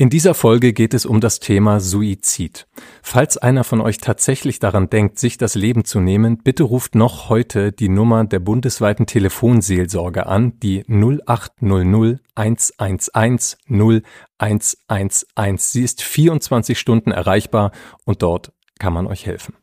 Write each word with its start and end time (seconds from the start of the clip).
In 0.00 0.10
dieser 0.10 0.34
Folge 0.34 0.72
geht 0.72 0.94
es 0.94 1.04
um 1.04 1.20
das 1.20 1.40
Thema 1.40 1.80
Suizid. 1.80 2.68
Falls 3.02 3.36
einer 3.36 3.64
von 3.64 3.80
euch 3.80 3.98
tatsächlich 3.98 4.60
daran 4.60 4.88
denkt, 4.88 5.18
sich 5.18 5.38
das 5.38 5.56
Leben 5.56 5.84
zu 5.84 5.98
nehmen, 5.98 6.38
bitte 6.38 6.62
ruft 6.62 6.94
noch 6.94 7.28
heute 7.28 7.72
die 7.72 7.88
Nummer 7.88 8.22
der 8.24 8.38
bundesweiten 8.38 9.06
Telefonseelsorge 9.06 10.28
an, 10.28 10.52
die 10.60 10.84
0800 10.86 12.20
111 12.36 13.56
0111. 13.68 15.26
Sie 15.56 15.82
ist 15.82 16.00
24 16.00 16.78
Stunden 16.78 17.10
erreichbar 17.10 17.72
und 18.04 18.22
dort 18.22 18.52
kann 18.78 18.92
man 18.92 19.08
euch 19.08 19.26
helfen. 19.26 19.56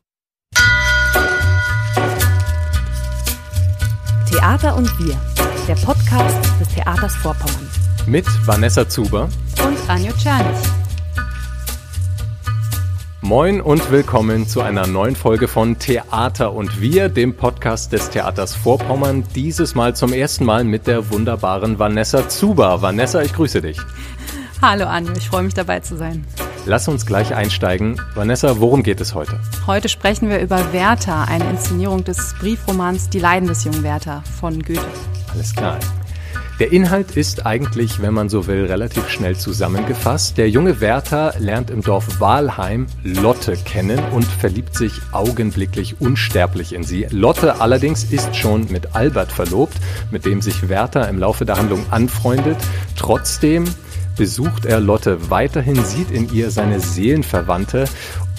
Theater 4.30 4.76
und 4.76 5.00
wir, 5.00 5.18
der 5.66 5.76
Podcast 5.76 6.60
des 6.60 6.68
Theaters 6.76 7.16
Vorpommern. 7.16 7.85
Mit 8.08 8.28
Vanessa 8.46 8.88
Zuber 8.88 9.30
und 9.66 9.90
Anjo 9.90 10.14
Czernig. 10.14 10.55
Moin 13.22 13.62
und 13.62 13.90
willkommen 13.90 14.48
zu 14.48 14.62
einer 14.62 14.86
neuen 14.86 15.16
Folge 15.16 15.48
von 15.48 15.80
Theater 15.80 16.54
und 16.54 16.80
wir, 16.80 17.09
dem 17.09 17.36
Podcast 17.36 17.94
des 17.94 18.12
Theaters 18.12 18.54
Vorpommern. 18.54 19.23
Dieses 19.34 19.73
Mal 19.73 19.95
zum 19.95 20.14
ersten 20.14 20.45
Mal 20.45 20.64
mit 20.64 20.86
der 20.86 21.09
wunderbaren 21.09 21.80
Vanessa 21.80 22.30
Zuber. 22.30 22.84
Vanessa, 22.84 23.23
ich 23.23 23.34
grüße 23.34 23.64
dich. 23.64 23.80
Hallo 24.62 24.86
Anjo, 24.86 25.14
ich 25.17 25.28
freue 25.28 25.42
mich 25.42 25.56
dabei 25.56 25.80
zu 25.80 25.98
sein. 25.98 26.23
Lass 26.67 26.88
uns 26.88 27.08
gleich 27.08 27.34
einsteigen. 27.34 28.00
Vanessa, 28.14 28.59
worum 28.59 28.84
geht 28.84 29.02
es 29.02 29.16
heute? 29.16 29.40
Heute 29.66 29.90
sprechen 29.90 30.30
wir 30.30 30.40
über 30.42 30.73
Werther, 30.73 31.28
eine 31.28 31.50
Inszenierung 31.50 32.03
des 32.03 32.36
Briefromans 32.40 33.09
Die 33.09 33.20
Leiden 33.20 33.48
des 33.48 33.64
jungen 33.64 33.81
Werther 33.81 34.22
von 34.40 34.62
Goethe. 34.62 34.86
Alles 35.34 35.56
klar. 35.56 35.80
Der 36.58 36.72
Inhalt 36.72 37.18
ist 37.18 37.45
eigentlich, 37.45 38.02
wenn 38.02 38.14
man 38.14 38.30
so 38.30 38.48
will, 38.48 38.66
relativ 38.66 39.09
schnell 39.09 39.36
zusammengefasst. 39.36 40.38
Der 40.38 40.50
junge 40.50 40.80
Werther 40.80 41.34
lernt 41.38 41.70
im 41.70 41.81
Dorf 41.81 42.22
Walheim 42.22 42.88
Lotte 43.04 43.58
kennen 43.58 44.00
und 44.14 44.23
verliebt 44.23 44.73
sich 44.73 45.02
augenblicklich 45.11 46.00
unsterblich 46.00 46.72
in 46.72 46.83
sie. 46.83 47.08
Lotte 47.09 47.59
allerdings 47.59 48.06
ist 48.06 48.38
schon 48.38 48.72
mit 48.72 48.95
Albert 48.95 49.33
verlobt, 49.33 49.76
mit 50.11 50.26
dem 50.26 50.42
sich 50.42 50.70
Werther 50.70 51.09
im 51.09 51.20
Laufe 51.20 51.44
der 51.44 51.58
Handlung 51.58 51.86
anfreundet. 51.92 52.58
Trotzdem 52.95 53.66
besucht 54.16 54.64
er 54.64 54.80
Lotte 54.80 55.30
weiterhin, 55.30 55.83
sieht 55.83 56.09
in 56.09 56.33
ihr 56.33 56.52
seine 56.52 56.80
Seelenverwandte 56.80 57.83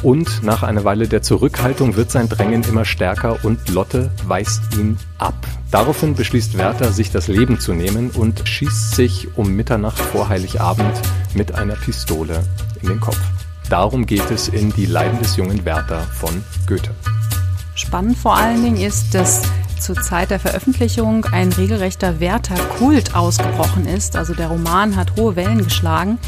und 0.02 0.42
nach 0.42 0.62
einer 0.62 0.84
Weile 0.84 1.08
der 1.08 1.22
Zurückhaltung 1.22 1.96
wird 1.96 2.10
sein 2.10 2.28
Drängen 2.28 2.62
immer 2.64 2.84
stärker 2.84 3.44
und 3.44 3.68
Lotte 3.68 4.10
weist 4.26 4.62
ihn 4.76 4.98
ab. 5.18 5.34
Daraufhin 5.70 6.14
beschließt 6.14 6.58
Werther, 6.58 6.92
sich 6.92 7.10
das 7.10 7.28
Leben 7.28 7.58
zu 7.58 7.72
nehmen 7.72 8.10
und 8.10 8.48
schießt 8.48 8.94
sich 8.94 9.28
um 9.36 9.54
Mitternacht 9.54 9.98
vor 9.98 10.28
Heiligabend 10.28 10.94
mit 11.34 11.54
einer 11.54 11.74
Pistole 11.74 12.44
in 12.82 12.88
den 12.88 13.00
Kopf. 13.00 13.20
Darum 13.68 14.06
geht 14.06 14.30
es 14.30 14.48
in 14.48 14.72
Die 14.72 14.86
Leiden 14.86 15.18
des 15.18 15.36
jungen 15.36 15.64
Werther 15.64 16.02
von 16.12 16.44
Goethe. 16.66 16.92
Spannend 17.74 18.16
vor 18.16 18.36
allen 18.36 18.62
Dingen 18.62 18.76
ist, 18.76 19.14
dass 19.14 19.42
zur 19.80 19.96
Zeit 19.96 20.30
der 20.30 20.40
Veröffentlichung 20.40 21.24
ein 21.26 21.52
regelrechter 21.52 22.20
Werther-Kult 22.20 23.14
ausgebrochen 23.14 23.86
ist. 23.86 24.16
Also 24.16 24.34
der 24.34 24.48
Roman 24.48 24.96
hat 24.96 25.16
hohe 25.16 25.36
Wellen 25.36 25.64
geschlagen 25.64 26.18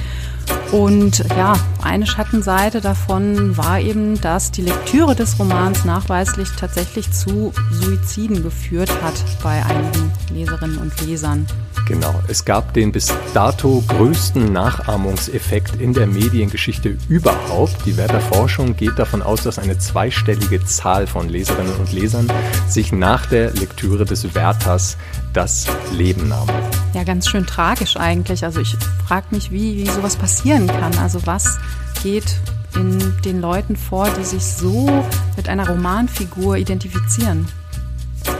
und 0.72 1.24
ja, 1.36 1.54
eine 1.82 2.06
Schattenseite 2.06 2.80
davon 2.80 3.56
war 3.56 3.80
eben, 3.80 4.20
dass 4.20 4.50
die 4.50 4.62
Lektüre 4.62 5.14
des 5.14 5.38
Romans 5.38 5.84
nachweislich 5.84 6.48
tatsächlich 6.58 7.10
zu 7.10 7.52
Suiziden 7.70 8.42
geführt 8.42 8.90
hat 9.02 9.14
bei 9.42 9.64
einigen 9.64 10.12
Leserinnen 10.30 10.78
und 10.78 11.06
Lesern. 11.06 11.46
Genau, 11.86 12.14
es 12.28 12.44
gab 12.44 12.74
den 12.74 12.92
bis 12.92 13.14
dato 13.32 13.82
größten 13.88 14.52
Nachahmungseffekt 14.52 15.80
in 15.80 15.94
der 15.94 16.06
Mediengeschichte 16.06 16.98
überhaupt. 17.08 17.76
Die 17.86 17.96
Werther 17.96 18.20
Forschung 18.20 18.76
geht 18.76 18.98
davon 18.98 19.22
aus, 19.22 19.42
dass 19.42 19.58
eine 19.58 19.78
zweistellige 19.78 20.62
Zahl 20.66 21.06
von 21.06 21.30
Leserinnen 21.30 21.74
und 21.76 21.90
Lesern 21.92 22.30
sich 22.68 22.92
nach 22.92 23.24
der 23.24 23.52
Lektüre 23.54 24.04
des 24.04 24.34
Werthers 24.34 24.98
das 25.38 25.68
Leben 25.92 26.26
nahm. 26.26 26.48
Ja, 26.94 27.04
ganz 27.04 27.28
schön 27.28 27.46
tragisch 27.46 27.96
eigentlich. 27.96 28.42
Also 28.42 28.60
ich 28.60 28.76
frage 29.06 29.26
mich, 29.30 29.52
wie, 29.52 29.76
wie 29.76 29.86
sowas 29.88 30.16
passieren 30.16 30.66
kann. 30.66 30.98
Also 30.98 31.24
was 31.26 31.58
geht 32.02 32.40
in 32.74 33.14
den 33.24 33.40
Leuten 33.40 33.76
vor, 33.76 34.10
die 34.18 34.24
sich 34.24 34.44
so 34.44 35.04
mit 35.36 35.48
einer 35.48 35.68
Romanfigur 35.68 36.56
identifizieren? 36.56 37.46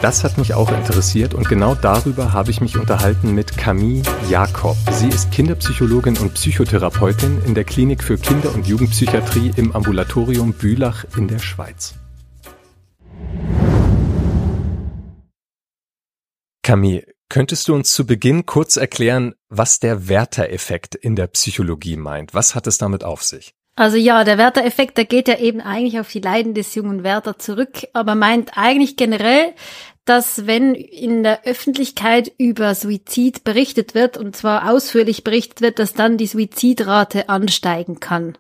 Das 0.03 0.25
hat 0.25 0.38
mich 0.38 0.54
auch 0.54 0.72
interessiert 0.72 1.34
und 1.34 1.48
genau 1.48 1.76
darüber 1.76 2.32
habe 2.32 2.50
ich 2.50 2.60
mich 2.60 2.76
unterhalten 2.76 3.32
mit 3.32 3.56
Camille 3.56 4.03
Jakob. 4.28 4.76
Sie 4.91 5.09
ist 5.09 5.30
Kinderpsychologin 5.30 6.16
und 6.19 6.34
Psychotherapeutin 6.34 7.41
in 7.47 7.54
der 7.54 7.62
Klinik 7.62 8.03
für 8.03 8.19
Kinder- 8.19 8.53
und 8.53 8.66
Jugendpsychiatrie 8.66 9.53
im 9.54 9.70
Ambulatorium 9.70 10.53
Bülach 10.53 11.04
in 11.16 11.28
der 11.28 11.38
Schweiz. 11.38 11.94
Camille, 16.68 17.06
könntest 17.30 17.66
du 17.68 17.74
uns 17.74 17.92
zu 17.92 18.04
Beginn 18.04 18.44
kurz 18.44 18.76
erklären, 18.76 19.34
was 19.48 19.80
der 19.80 20.06
Werther-Effekt 20.06 20.94
in 20.94 21.16
der 21.16 21.26
Psychologie 21.28 21.96
meint? 21.96 22.34
Was 22.34 22.54
hat 22.54 22.66
es 22.66 22.76
damit 22.76 23.04
auf 23.04 23.24
sich? 23.24 23.54
Also 23.74 23.96
ja, 23.96 24.22
der 24.22 24.36
Werther-Effekt, 24.36 24.98
der 24.98 25.06
geht 25.06 25.28
ja 25.28 25.38
eben 25.38 25.62
eigentlich 25.62 25.98
auf 25.98 26.12
die 26.12 26.20
Leiden 26.20 26.52
des 26.52 26.74
jungen 26.74 27.04
Werther 27.04 27.38
zurück, 27.38 27.86
aber 27.94 28.14
meint 28.14 28.50
eigentlich 28.58 28.98
generell, 28.98 29.54
dass 30.04 30.46
wenn 30.46 30.74
in 30.74 31.22
der 31.22 31.46
Öffentlichkeit 31.46 32.30
über 32.36 32.74
Suizid 32.74 33.44
berichtet 33.44 33.94
wird, 33.94 34.18
und 34.18 34.36
zwar 34.36 34.70
ausführlich 34.70 35.24
berichtet 35.24 35.62
wird, 35.62 35.78
dass 35.78 35.94
dann 35.94 36.18
die 36.18 36.26
Suizidrate 36.26 37.30
ansteigen 37.30 37.98
kann. 37.98 38.36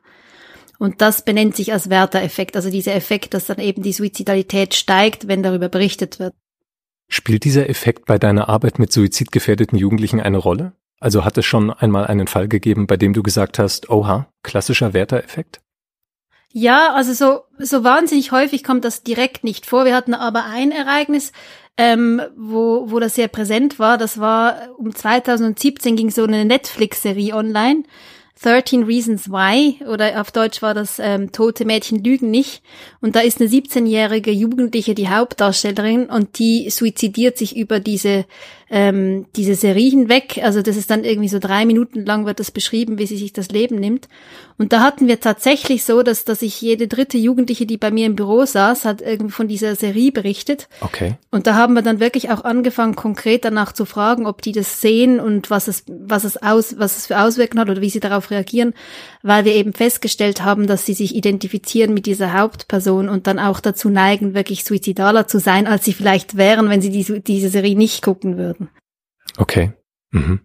Und 0.78 1.00
das 1.00 1.24
benennt 1.24 1.56
sich 1.56 1.72
als 1.72 1.88
Werther-Effekt, 1.88 2.56
also 2.56 2.68
dieser 2.68 2.94
Effekt, 2.94 3.32
dass 3.32 3.46
dann 3.46 3.58
eben 3.58 3.82
die 3.82 3.94
Suizidalität 3.94 4.74
steigt, 4.74 5.28
wenn 5.28 5.42
darüber 5.42 5.70
berichtet 5.70 6.18
wird. 6.18 6.34
Spielt 7.08 7.44
dieser 7.44 7.68
Effekt 7.68 8.06
bei 8.06 8.18
deiner 8.18 8.48
Arbeit 8.48 8.78
mit 8.78 8.92
suizidgefährdeten 8.92 9.78
Jugendlichen 9.78 10.20
eine 10.20 10.38
Rolle? 10.38 10.72
Also 11.00 11.24
hat 11.24 11.38
es 11.38 11.46
schon 11.46 11.70
einmal 11.70 12.06
einen 12.06 12.26
Fall 12.26 12.48
gegeben, 12.48 12.86
bei 12.86 12.96
dem 12.96 13.12
du 13.12 13.22
gesagt 13.22 13.58
hast, 13.58 13.88
oha, 13.88 14.28
klassischer 14.42 14.92
Werther-Effekt? 14.92 15.60
Ja, 16.52 16.94
also 16.94 17.12
so, 17.12 17.42
so 17.58 17.84
wahnsinnig 17.84 18.32
häufig 18.32 18.64
kommt 18.64 18.84
das 18.84 19.02
direkt 19.02 19.44
nicht 19.44 19.66
vor. 19.66 19.84
Wir 19.84 19.94
hatten 19.94 20.14
aber 20.14 20.44
ein 20.46 20.70
Ereignis, 20.70 21.32
ähm, 21.76 22.20
wo, 22.36 22.90
wo 22.90 22.98
das 22.98 23.14
sehr 23.14 23.28
präsent 23.28 23.78
war. 23.78 23.96
Das 23.98 24.18
war 24.18 24.70
um 24.76 24.94
2017 24.94 25.94
ging 25.94 26.10
so 26.10 26.24
eine 26.24 26.44
Netflix-Serie 26.44 27.34
online. 27.34 27.84
13 28.38 28.84
Reasons 28.84 29.30
Why 29.30 29.84
oder 29.86 30.20
auf 30.20 30.30
Deutsch 30.30 30.62
war 30.62 30.74
das 30.74 30.98
ähm, 30.98 31.32
Tote 31.32 31.64
Mädchen 31.64 32.02
lügen 32.02 32.30
nicht. 32.30 32.62
Und 33.00 33.16
da 33.16 33.20
ist 33.20 33.40
eine 33.40 33.50
17-jährige 33.50 34.30
Jugendliche 34.30 34.94
die 34.94 35.08
Hauptdarstellerin 35.08 36.06
und 36.06 36.38
die 36.38 36.70
suizidiert 36.70 37.38
sich 37.38 37.56
über 37.56 37.80
diese 37.80 38.26
ähm, 38.70 39.26
diese 39.36 39.54
Serie 39.54 39.90
hinweg. 39.90 40.40
Also 40.42 40.62
das 40.62 40.76
ist 40.76 40.90
dann 40.90 41.04
irgendwie 41.04 41.28
so 41.28 41.38
drei 41.38 41.64
Minuten 41.64 42.04
lang 42.04 42.26
wird 42.26 42.40
das 42.40 42.50
beschrieben, 42.50 42.98
wie 42.98 43.06
sie 43.06 43.16
sich 43.16 43.32
das 43.32 43.50
Leben 43.50 43.76
nimmt. 43.76 44.08
Und 44.58 44.72
da 44.72 44.80
hatten 44.80 45.06
wir 45.06 45.20
tatsächlich 45.20 45.84
so, 45.84 46.02
dass, 46.02 46.24
dass 46.24 46.42
ich 46.42 46.60
jede 46.60 46.88
dritte 46.88 47.16
Jugendliche, 47.16 47.64
die 47.64 47.76
bei 47.76 47.92
mir 47.92 48.06
im 48.06 48.16
Büro 48.16 48.44
saß, 48.44 48.84
hat 48.84 49.00
irgendwie 49.00 49.30
von 49.30 49.46
dieser 49.46 49.76
Serie 49.76 50.10
berichtet. 50.10 50.68
Okay. 50.80 51.14
Und 51.30 51.46
da 51.46 51.54
haben 51.54 51.74
wir 51.74 51.82
dann 51.82 52.00
wirklich 52.00 52.30
auch 52.30 52.42
angefangen, 52.42 52.96
konkret 52.96 53.44
danach 53.44 53.72
zu 53.72 53.84
fragen, 53.84 54.26
ob 54.26 54.42
die 54.42 54.50
das 54.50 54.80
sehen 54.80 55.20
und 55.20 55.48
was 55.48 55.68
es, 55.68 55.84
was 55.86 56.24
es 56.24 56.42
aus, 56.42 56.76
was 56.76 56.98
es 56.98 57.06
für 57.06 57.20
Auswirkungen 57.20 57.60
hat 57.60 57.70
oder 57.70 57.80
wie 57.80 57.90
sie 57.90 58.00
darauf 58.00 58.32
reagieren, 58.32 58.74
weil 59.22 59.44
wir 59.44 59.54
eben 59.54 59.72
festgestellt 59.72 60.42
haben, 60.42 60.66
dass 60.66 60.84
sie 60.84 60.94
sich 60.94 61.14
identifizieren 61.14 61.94
mit 61.94 62.06
dieser 62.06 62.32
Hauptperson 62.36 63.08
und 63.08 63.28
dann 63.28 63.38
auch 63.38 63.60
dazu 63.60 63.88
neigen, 63.90 64.34
wirklich 64.34 64.64
suizidaler 64.64 65.28
zu 65.28 65.38
sein, 65.38 65.68
als 65.68 65.84
sie 65.84 65.92
vielleicht 65.92 66.36
wären, 66.36 66.68
wenn 66.68 66.80
sie 66.80 66.90
diese, 66.90 67.20
diese 67.20 67.48
Serie 67.48 67.76
nicht 67.76 68.02
gucken 68.02 68.36
würden. 68.36 68.57
Okay. 69.38 69.72
Mhm. 70.10 70.40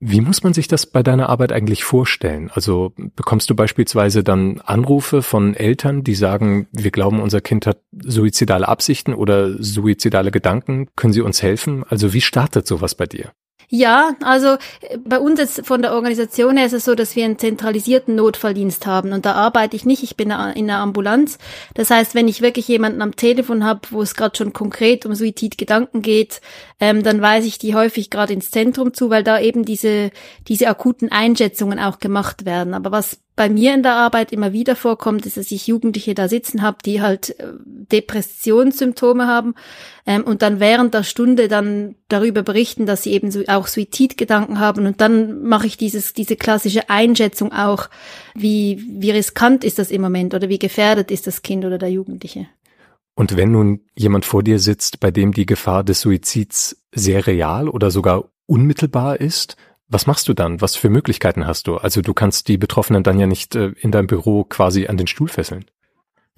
Wie 0.00 0.20
muss 0.20 0.42
man 0.42 0.52
sich 0.52 0.68
das 0.68 0.86
bei 0.86 1.02
deiner 1.02 1.30
Arbeit 1.30 1.52
eigentlich 1.52 1.82
vorstellen? 1.84 2.50
Also 2.52 2.92
bekommst 2.96 3.48
du 3.48 3.54
beispielsweise 3.54 4.22
dann 4.22 4.60
Anrufe 4.60 5.22
von 5.22 5.54
Eltern, 5.54 6.04
die 6.04 6.14
sagen, 6.14 6.68
wir 6.72 6.90
glauben, 6.90 7.22
unser 7.22 7.40
Kind 7.40 7.66
hat 7.66 7.80
suizidale 8.02 8.68
Absichten 8.68 9.14
oder 9.14 9.62
suizidale 9.62 10.30
Gedanken, 10.30 10.88
können 10.96 11.12
sie 11.14 11.22
uns 11.22 11.42
helfen? 11.42 11.84
Also 11.88 12.12
wie 12.12 12.20
startet 12.20 12.66
sowas 12.66 12.94
bei 12.94 13.06
dir? 13.06 13.32
Ja, 13.76 14.14
also 14.22 14.50
äh, 14.82 14.98
bei 15.04 15.18
uns 15.18 15.40
jetzt 15.40 15.66
von 15.66 15.82
der 15.82 15.94
Organisation 15.94 16.56
her 16.56 16.66
ist 16.66 16.74
es 16.74 16.84
so, 16.84 16.94
dass 16.94 17.16
wir 17.16 17.24
einen 17.24 17.40
zentralisierten 17.40 18.14
Notfalldienst 18.14 18.86
haben 18.86 19.12
und 19.12 19.26
da 19.26 19.32
arbeite 19.32 19.74
ich 19.74 19.84
nicht, 19.84 20.04
ich 20.04 20.16
bin 20.16 20.30
in 20.30 20.68
der 20.68 20.76
Ambulanz. 20.76 21.38
Das 21.74 21.90
heißt, 21.90 22.14
wenn 22.14 22.28
ich 22.28 22.40
wirklich 22.40 22.68
jemanden 22.68 23.02
am 23.02 23.16
Telefon 23.16 23.64
habe, 23.64 23.80
wo 23.90 24.00
es 24.00 24.14
gerade 24.14 24.36
schon 24.36 24.52
konkret 24.52 25.06
um 25.06 25.16
Suizidgedanken 25.16 26.02
geht, 26.02 26.40
ähm, 26.78 27.02
dann 27.02 27.20
weise 27.20 27.48
ich 27.48 27.58
die 27.58 27.74
häufig 27.74 28.10
gerade 28.10 28.32
ins 28.32 28.52
Zentrum 28.52 28.94
zu, 28.94 29.10
weil 29.10 29.24
da 29.24 29.40
eben 29.40 29.64
diese, 29.64 30.12
diese 30.46 30.68
akuten 30.68 31.10
Einschätzungen 31.10 31.80
auch 31.80 31.98
gemacht 31.98 32.44
werden. 32.44 32.74
Aber 32.74 32.92
was 32.92 33.18
bei 33.36 33.48
mir 33.48 33.74
in 33.74 33.82
der 33.82 33.94
Arbeit 33.94 34.32
immer 34.32 34.52
wieder 34.52 34.76
vorkommt, 34.76 35.26
ist, 35.26 35.36
dass 35.36 35.50
ich 35.50 35.66
Jugendliche 35.66 36.14
da 36.14 36.28
sitzen 36.28 36.62
habe, 36.62 36.78
die 36.84 37.02
halt 37.02 37.38
äh, 37.40 37.52
Depressionssymptome 37.64 39.26
haben 39.26 39.54
ähm, 40.06 40.22
und 40.22 40.42
dann 40.42 40.60
während 40.60 40.94
der 40.94 41.02
Stunde 41.02 41.48
dann 41.48 41.96
darüber 42.08 42.42
berichten, 42.42 42.86
dass 42.86 43.02
sie 43.02 43.12
eben 43.12 43.30
so 43.30 43.42
auch 43.48 43.66
Suizidgedanken 43.66 44.60
haben 44.60 44.86
und 44.86 45.00
dann 45.00 45.42
mache 45.42 45.66
ich 45.66 45.76
dieses 45.76 46.12
diese 46.12 46.36
klassische 46.36 46.88
Einschätzung 46.90 47.52
auch, 47.52 47.88
wie 48.34 48.84
wie 48.88 49.10
riskant 49.10 49.64
ist 49.64 49.78
das 49.78 49.90
im 49.90 50.02
Moment 50.02 50.34
oder 50.34 50.48
wie 50.48 50.58
gefährdet 50.58 51.10
ist 51.10 51.26
das 51.26 51.42
Kind 51.42 51.64
oder 51.64 51.78
der 51.78 51.90
Jugendliche. 51.90 52.46
Und 53.16 53.36
wenn 53.36 53.52
nun 53.52 53.80
jemand 53.96 54.24
vor 54.24 54.42
dir 54.42 54.58
sitzt, 54.58 55.00
bei 55.00 55.10
dem 55.10 55.32
die 55.32 55.46
Gefahr 55.46 55.84
des 55.84 56.00
Suizids 56.00 56.82
sehr 56.92 57.26
real 57.26 57.68
oder 57.68 57.90
sogar 57.90 58.30
unmittelbar 58.46 59.20
ist, 59.20 59.56
was 59.94 60.06
machst 60.08 60.28
du 60.28 60.34
dann? 60.34 60.60
Was 60.60 60.74
für 60.74 60.90
Möglichkeiten 60.90 61.46
hast 61.46 61.68
du? 61.68 61.76
Also 61.76 62.02
du 62.02 62.12
kannst 62.12 62.48
die 62.48 62.58
Betroffenen 62.58 63.04
dann 63.04 63.20
ja 63.20 63.26
nicht 63.26 63.54
äh, 63.54 63.72
in 63.80 63.92
deinem 63.92 64.08
Büro 64.08 64.42
quasi 64.44 64.88
an 64.88 64.96
den 64.96 65.06
Stuhl 65.06 65.28
fesseln. 65.28 65.64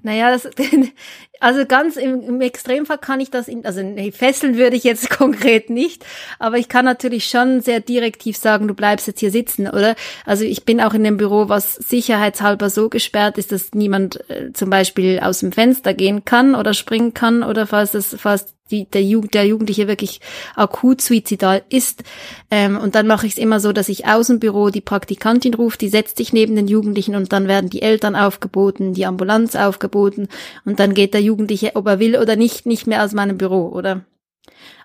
Naja, 0.03 0.31
das, 0.31 0.49
also 1.41 1.65
ganz 1.65 1.97
im, 1.97 2.21
im 2.21 2.41
Extremfall 2.43 2.99
kann 2.99 3.19
ich 3.19 3.31
das, 3.31 3.49
in, 3.49 3.65
also 3.65 3.83
nee, 3.83 4.13
fesseln 4.13 4.59
würde 4.59 4.77
ich 4.77 4.85
jetzt 4.85 5.09
konkret 5.19 5.71
nicht, 5.71 6.05
aber 6.39 6.59
ich 6.59 6.69
kann 6.69 6.85
natürlich 6.85 7.29
schon 7.29 7.63
sehr 7.63 7.81
direktiv 7.81 8.37
sagen, 8.37 8.69
du 8.69 8.75
bleibst 8.75 9.07
jetzt 9.07 9.21
hier 9.21 9.31
sitzen, 9.31 9.67
oder? 9.67 9.97
Also 10.27 10.45
ich 10.45 10.67
bin 10.67 10.83
auch 10.83 10.93
in 10.93 11.03
dem 11.03 11.17
Büro, 11.17 11.49
was 11.49 11.75
sicherheitshalber 11.77 12.69
so 12.69 12.91
gesperrt 12.91 13.39
ist, 13.39 13.53
dass 13.53 13.73
niemand 13.73 14.29
äh, 14.29 14.53
zum 14.53 14.69
Beispiel 14.69 15.19
aus 15.19 15.41
dem 15.41 15.51
Fenster 15.51 15.95
gehen 15.95 16.27
kann 16.27 16.55
oder 16.55 16.75
springen 16.75 17.15
kann 17.15 17.43
oder 17.43 17.67
falls 17.67 17.93
das, 17.93 18.15
falls 18.19 18.56
die, 18.71 18.85
der, 18.85 19.03
Jugend, 19.03 19.35
der 19.35 19.47
Jugendliche 19.47 19.89
wirklich 19.89 20.21
akut 20.55 21.01
suizidal 21.01 21.63
ist. 21.69 22.03
Ähm, 22.51 22.77
und 22.79 22.95
dann 22.95 23.07
mache 23.07 23.27
ich 23.27 23.33
es 23.33 23.39
immer 23.39 23.61
so, 23.61 23.73
dass 23.73 23.89
ich 23.89 24.07
aus 24.07 24.29
dem 24.29 24.41
Büro 24.41 24.71
die 24.71 24.81
Praktikantin 24.81 25.55
rufe, 25.55 25.79
die 25.79 25.89
setzt 25.89 26.17
sich 26.17 26.33
neben 26.33 26.57
den 26.57 26.69
Jugendlichen 26.69 27.15
und 27.15 27.33
dann 27.33 27.49
werden 27.49 27.71
die 27.71 27.83
Eltern 27.83 28.17
aufgeboten, 28.17 28.95
die 28.95 29.07
Ambulanz 29.07 29.57
aufgeboten 29.57 30.29
und 30.65 30.81
dann 30.81 30.95
geht 30.95 31.15
der 31.15 31.23
Jugendliche, 31.23 31.73
ob 31.75 31.87
er 31.87 31.99
will 31.99 32.17
oder 32.17 32.37
nicht, 32.37 32.67
nicht 32.67 32.87
mehr 32.87 33.05
aus 33.05 33.13
meinem 33.13 33.39
Büro, 33.39 33.69
oder? 33.69 34.05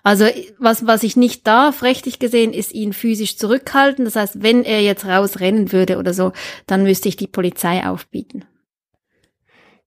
Also 0.02 0.26
was, 0.58 0.86
was 0.86 1.04
ich 1.04 1.16
nicht 1.16 1.46
darf, 1.46 1.82
rechtlich 1.82 2.18
gesehen, 2.18 2.52
ist 2.52 2.72
ihn 2.72 2.92
physisch 2.92 3.36
zurückhalten. 3.36 4.04
Das 4.04 4.16
heißt, 4.16 4.42
wenn 4.42 4.64
er 4.64 4.82
jetzt 4.82 5.04
rausrennen 5.04 5.72
würde 5.72 5.98
oder 5.98 6.12
so, 6.12 6.32
dann 6.66 6.82
müsste 6.82 7.08
ich 7.08 7.16
die 7.16 7.28
Polizei 7.28 7.86
aufbieten. 7.86 8.44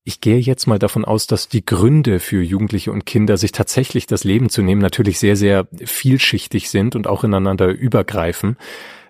Ich 0.07 0.21
gehe 0.21 0.37
jetzt 0.37 0.67
mal 0.67 0.77
davon 0.77 1.03
aus, 1.03 1.25
dass 1.25 1.49
die 1.49 1.65
Gründe 1.65 2.19
für 2.19 2.43
Jugendliche 2.43 2.91
und 2.91 3.07
Kinder, 3.07 3.37
sich 3.37 3.51
tatsächlich 3.51 4.05
das 4.05 4.23
Leben 4.23 4.49
zu 4.49 4.61
nehmen, 4.61 4.79
natürlich 4.79 5.17
sehr, 5.17 5.35
sehr 5.35 5.67
vielschichtig 5.83 6.69
sind 6.69 6.95
und 6.95 7.07
auch 7.07 7.23
ineinander 7.23 7.69
übergreifen. 7.69 8.55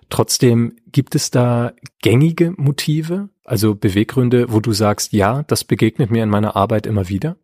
Trotzdem 0.08 0.74
gibt 0.92 1.14
es 1.14 1.30
da 1.30 1.74
gängige 2.00 2.54
Motive, 2.56 3.28
also 3.44 3.74
Beweggründe, 3.74 4.50
wo 4.50 4.60
du 4.60 4.72
sagst, 4.72 5.12
ja, 5.12 5.42
das 5.42 5.64
begegnet 5.64 6.10
mir 6.10 6.22
in 6.22 6.30
meiner 6.30 6.56
Arbeit 6.56 6.86
immer 6.86 7.10
wieder? 7.10 7.36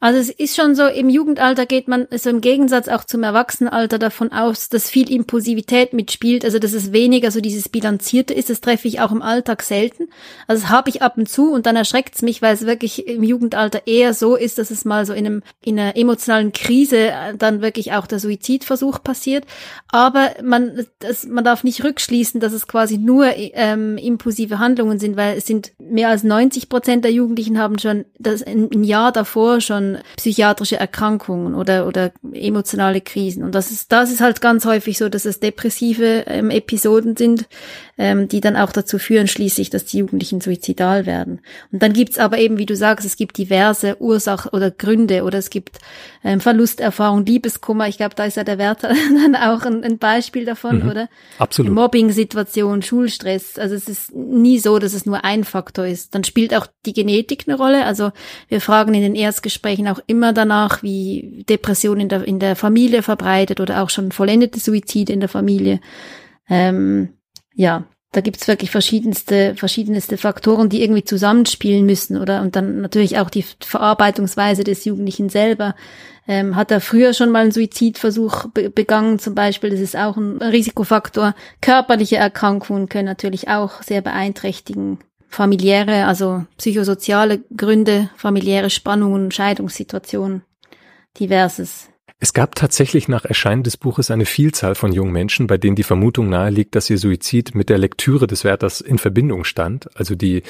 Also 0.00 0.18
es 0.18 0.30
ist 0.30 0.56
schon 0.56 0.74
so, 0.74 0.86
im 0.86 1.08
Jugendalter 1.08 1.66
geht 1.66 1.88
man 1.88 2.06
so 2.10 2.30
im 2.30 2.40
Gegensatz 2.40 2.88
auch 2.88 3.04
zum 3.04 3.22
Erwachsenenalter 3.22 3.98
davon 3.98 4.32
aus, 4.32 4.68
dass 4.68 4.90
viel 4.90 5.10
Impulsivität 5.10 5.92
mitspielt, 5.92 6.44
also 6.44 6.58
dass 6.58 6.72
es 6.72 6.92
weniger 6.92 7.30
so 7.30 7.40
dieses 7.40 7.68
Bilanzierte 7.68 8.34
ist, 8.34 8.50
das 8.50 8.60
treffe 8.60 8.88
ich 8.88 9.00
auch 9.00 9.12
im 9.12 9.22
Alltag 9.22 9.62
selten. 9.62 10.08
Also 10.46 10.62
das 10.62 10.70
habe 10.70 10.90
ich 10.90 11.02
ab 11.02 11.16
und 11.16 11.28
zu 11.28 11.52
und 11.52 11.66
dann 11.66 11.76
erschreckt 11.76 12.14
es 12.14 12.22
mich, 12.22 12.42
weil 12.42 12.54
es 12.54 12.66
wirklich 12.66 13.06
im 13.06 13.22
Jugendalter 13.22 13.86
eher 13.86 14.14
so 14.14 14.36
ist, 14.36 14.58
dass 14.58 14.70
es 14.70 14.84
mal 14.84 15.06
so 15.06 15.12
in, 15.12 15.26
einem, 15.26 15.42
in 15.62 15.78
einer 15.78 15.96
emotionalen 15.96 16.52
Krise 16.52 17.08
äh, 17.08 17.36
dann 17.36 17.62
wirklich 17.62 17.92
auch 17.92 18.06
der 18.06 18.18
Suizidversuch 18.18 19.02
passiert. 19.02 19.44
Aber 19.88 20.30
man, 20.42 20.86
das, 20.98 21.26
man 21.26 21.44
darf 21.44 21.64
nicht 21.64 21.84
rückschließen, 21.84 22.40
dass 22.40 22.52
es 22.52 22.66
quasi 22.66 22.98
nur 22.98 23.26
ähm, 23.36 23.96
impulsive 23.98 24.58
Handlungen 24.58 24.98
sind, 24.98 25.16
weil 25.16 25.38
es 25.38 25.46
sind 25.46 25.72
mehr 25.78 26.08
als 26.08 26.22
90 26.22 26.68
Prozent 26.68 27.04
der 27.04 27.12
Jugendlichen 27.12 27.58
haben 27.58 27.78
schon 27.78 28.04
das 28.18 28.42
ein 28.42 28.84
Jahr 28.84 29.12
davor 29.12 29.60
schon 29.62 29.98
psychiatrische 30.16 30.76
Erkrankungen 30.76 31.54
oder, 31.54 31.86
oder 31.86 32.12
emotionale 32.32 33.00
Krisen. 33.00 33.42
Und 33.42 33.54
das 33.54 33.70
ist, 33.70 33.92
das 33.92 34.10
ist 34.10 34.20
halt 34.20 34.40
ganz 34.40 34.64
häufig 34.64 34.98
so, 34.98 35.08
dass 35.08 35.24
es 35.24 35.40
depressive 35.40 36.24
ähm, 36.26 36.50
Episoden 36.50 37.16
sind, 37.16 37.46
ähm, 38.02 38.26
die 38.26 38.40
dann 38.40 38.56
auch 38.56 38.72
dazu 38.72 38.98
führen 38.98 39.28
schließlich, 39.28 39.70
dass 39.70 39.84
die 39.84 39.98
Jugendlichen 39.98 40.40
suizidal 40.40 41.06
werden. 41.06 41.40
Und 41.70 41.84
dann 41.84 41.92
gibt's 41.92 42.18
aber 42.18 42.38
eben, 42.38 42.58
wie 42.58 42.66
du 42.66 42.74
sagst, 42.74 43.06
es 43.06 43.14
gibt 43.14 43.38
diverse 43.38 44.02
Ursachen 44.02 44.50
oder 44.50 44.72
Gründe 44.72 45.22
oder 45.22 45.38
es 45.38 45.50
gibt 45.50 45.78
ähm, 46.24 46.40
Verlusterfahrung, 46.40 47.24
Liebeskummer. 47.24 47.86
Ich 47.86 47.98
glaube, 47.98 48.16
da 48.16 48.24
ist 48.24 48.36
ja 48.36 48.42
der 48.42 48.58
Wärter 48.58 48.88
dann 49.22 49.36
auch 49.36 49.64
ein, 49.64 49.84
ein 49.84 49.98
Beispiel 49.98 50.44
davon, 50.44 50.82
mhm. 50.82 50.90
oder? 50.90 51.08
Absolut. 51.38 51.72
Mobbing-Situation, 51.72 52.82
Schulstress. 52.82 53.56
Also 53.56 53.76
es 53.76 53.88
ist 53.88 54.12
nie 54.12 54.58
so, 54.58 54.80
dass 54.80 54.94
es 54.94 55.06
nur 55.06 55.24
ein 55.24 55.44
Faktor 55.44 55.86
ist. 55.86 56.12
Dann 56.16 56.24
spielt 56.24 56.56
auch 56.56 56.66
die 56.84 56.94
Genetik 56.94 57.44
eine 57.46 57.56
Rolle. 57.56 57.84
Also 57.86 58.10
wir 58.48 58.60
fragen 58.60 58.94
in 58.94 59.02
den 59.02 59.14
Erstgesprächen 59.14 59.86
auch 59.86 60.00
immer 60.08 60.32
danach, 60.32 60.82
wie 60.82 61.44
Depression 61.48 62.00
in 62.00 62.08
der, 62.08 62.24
in 62.24 62.40
der 62.40 62.56
Familie 62.56 63.04
verbreitet 63.04 63.60
oder 63.60 63.80
auch 63.80 63.90
schon 63.90 64.10
vollendete 64.10 64.58
Suizide 64.58 65.12
in 65.12 65.20
der 65.20 65.28
Familie. 65.28 65.78
Ähm, 66.48 67.10
ja, 67.54 67.84
da 68.12 68.20
gibt's 68.20 68.46
wirklich 68.46 68.70
verschiedenste, 68.70 69.54
verschiedenste 69.56 70.18
Faktoren, 70.18 70.68
die 70.68 70.82
irgendwie 70.82 71.02
zusammenspielen 71.02 71.86
müssen, 71.86 72.18
oder? 72.18 72.42
Und 72.42 72.54
dann 72.54 72.82
natürlich 72.82 73.18
auch 73.18 73.30
die 73.30 73.44
Verarbeitungsweise 73.60 74.64
des 74.64 74.84
Jugendlichen 74.84 75.30
selber. 75.30 75.74
Ähm, 76.28 76.54
hat 76.54 76.70
er 76.70 76.80
früher 76.80 77.14
schon 77.14 77.30
mal 77.30 77.40
einen 77.40 77.52
Suizidversuch 77.52 78.46
be 78.48 78.68
begangen, 78.68 79.18
zum 79.18 79.34
Beispiel? 79.34 79.70
Das 79.70 79.80
ist 79.80 79.96
auch 79.96 80.18
ein 80.18 80.36
Risikofaktor. 80.42 81.34
Körperliche 81.62 82.16
Erkrankungen 82.16 82.88
können 82.88 83.06
natürlich 83.06 83.48
auch 83.48 83.82
sehr 83.82 84.02
beeinträchtigen. 84.02 84.98
Familiäre, 85.28 86.04
also 86.04 86.44
psychosoziale 86.58 87.42
Gründe, 87.56 88.10
familiäre 88.16 88.68
Spannungen, 88.68 89.30
Scheidungssituationen, 89.30 90.42
diverses. 91.18 91.88
Es 92.22 92.32
gab 92.32 92.54
tatsächlich 92.54 93.08
nach 93.08 93.24
Erscheinen 93.24 93.64
des 93.64 93.76
Buches 93.76 94.12
eine 94.12 94.26
Vielzahl 94.26 94.76
von 94.76 94.92
jungen 94.92 95.10
Menschen, 95.10 95.48
bei 95.48 95.58
denen 95.58 95.74
die 95.74 95.82
Vermutung 95.82 96.28
naheliegt, 96.28 96.76
dass 96.76 96.88
ihr 96.88 96.96
Suizid 96.96 97.56
mit 97.56 97.68
der 97.68 97.78
Lektüre 97.78 98.28
des 98.28 98.44
Wärters 98.44 98.80
in 98.80 98.98
Verbindung 98.98 99.42
stand. 99.42 99.88
Also 99.98 100.14
die 100.14 100.44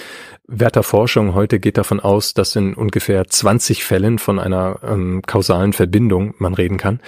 Wärterforschung 0.47 1.33
heute 1.33 1.61
geht 1.61 1.79
davon 1.79 1.99
aus, 1.99 2.35
dass 2.35 2.55
in 2.57 2.75
ungefähr 2.75 3.27
20 3.27 3.85
Fällen 3.85 4.19
von 4.19 4.39
einer 4.39 4.81
ähm, 4.83 5.23
kausalen 5.27 5.73
Verbindung 5.73 6.35
man 6.37 6.53
reden 6.53 6.77
kann. 6.77 7.01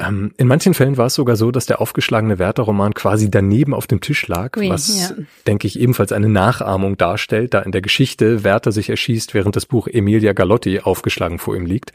Ähm, 0.00 0.32
in 0.38 0.48
manchen 0.48 0.74
Fällen 0.74 0.96
war 0.96 1.06
es 1.06 1.14
sogar 1.14 1.36
so, 1.36 1.52
dass 1.52 1.66
der 1.66 1.80
aufgeschlagene 1.80 2.40
Wärterroman 2.40 2.94
quasi 2.94 3.30
daneben 3.30 3.74
auf 3.74 3.86
dem 3.86 4.00
Tisch 4.00 4.26
lag, 4.26 4.56
oui, 4.56 4.70
was, 4.70 5.08
ja. 5.08 5.16
denke 5.46 5.68
ich, 5.68 5.78
ebenfalls 5.78 6.10
eine 6.10 6.28
Nachahmung 6.28 6.96
darstellt, 6.96 7.54
da 7.54 7.60
in 7.60 7.70
der 7.70 7.82
Geschichte 7.82 8.42
Wärter 8.42 8.72
sich 8.72 8.90
erschießt, 8.90 9.34
während 9.34 9.54
das 9.54 9.66
Buch 9.66 9.86
Emilia 9.86 10.32
Galotti 10.32 10.80
aufgeschlagen 10.80 11.38
vor 11.38 11.54
ihm 11.54 11.64
liegt. 11.64 11.92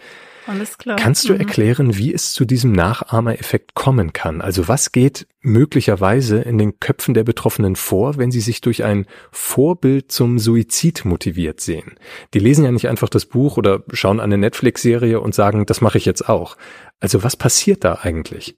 Alles 0.48 0.78
klar. 0.78 0.98
Kannst 0.98 1.28
du 1.30 1.34
mhm. 1.34 1.40
erklären, 1.40 1.98
wie 1.98 2.14
es 2.14 2.34
zu 2.34 2.46
diesem 2.46 2.72
Nachahmereffekt 2.72 3.74
kommen 3.76 4.14
kann? 4.14 4.42
Also 4.42 4.68
was 4.68 4.92
geht 4.92 5.28
möglicherweise 5.42 6.40
in 6.42 6.58
den 6.58 6.80
Köpfen 6.80 7.14
der 7.14 7.24
Betroffenen 7.24 7.76
vor, 7.76 8.18
wenn 8.18 8.32
sie 8.32 8.42
sich 8.42 8.62
durch 8.62 8.84
ein 8.84 9.06
Vorbild 9.32 10.12
zum 10.12 10.40
Suizid 10.40 11.06
motiviert 11.06 11.62
sehen? 11.62 11.96
Die 12.34 12.40
lesen 12.40 12.66
ja 12.66 12.72
nicht 12.72 12.88
einfach 12.88 13.10
das 13.10 13.26
Buch 13.26 13.58
oder 13.58 13.84
schauen 13.92 14.20
eine 14.20 14.38
Netflix-Serie 14.38 15.20
und 15.20 15.34
sagen, 15.36 15.66
das 15.66 15.82
mache 15.82 15.98
ich 15.98 16.06
jetzt 16.06 16.28
auch. 16.28 16.58
Also 17.00 17.24
was 17.24 17.36
passiert 17.36 17.84
da 17.84 18.00
eigentlich? 18.02 18.58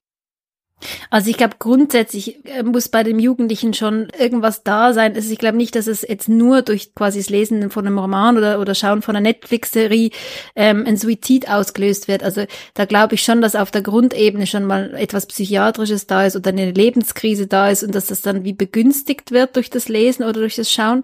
Also 1.09 1.29
ich 1.29 1.37
glaube, 1.37 1.55
grundsätzlich 1.57 2.45
äh, 2.45 2.63
muss 2.63 2.89
bei 2.89 3.03
dem 3.03 3.17
Jugendlichen 3.17 3.73
schon 3.73 4.09
irgendwas 4.17 4.63
da 4.63 4.93
sein. 4.93 5.15
Also 5.15 5.31
ich 5.31 5.39
glaube 5.39 5.57
nicht, 5.57 5.75
dass 5.75 5.87
es 5.87 6.01
jetzt 6.01 6.29
nur 6.29 6.61
durch 6.61 6.93
quasi 6.93 7.19
das 7.19 7.29
Lesen 7.29 7.69
von 7.69 7.87
einem 7.87 7.97
Roman 7.97 8.37
oder, 8.37 8.59
oder 8.59 8.75
Schauen 8.75 9.01
von 9.01 9.15
einer 9.15 9.23
Netflix-Serie 9.23 10.11
ähm, 10.55 10.83
ein 10.85 10.97
Suizid 10.97 11.49
ausgelöst 11.49 12.07
wird. 12.07 12.23
Also 12.23 12.45
da 12.73 12.85
glaube 12.85 13.15
ich 13.15 13.23
schon, 13.23 13.41
dass 13.41 13.55
auf 13.55 13.71
der 13.71 13.81
Grundebene 13.81 14.47
schon 14.47 14.65
mal 14.65 14.93
etwas 14.95 15.25
Psychiatrisches 15.25 16.07
da 16.07 16.25
ist 16.25 16.35
oder 16.35 16.49
eine 16.49 16.71
Lebenskrise 16.71 17.47
da 17.47 17.69
ist 17.69 17.83
und 17.83 17.95
dass 17.95 18.07
das 18.07 18.21
dann 18.21 18.43
wie 18.43 18.53
begünstigt 18.53 19.31
wird 19.31 19.55
durch 19.55 19.69
das 19.69 19.87
Lesen 19.87 20.23
oder 20.23 20.41
durch 20.41 20.55
das 20.55 20.71
Schauen. 20.71 21.03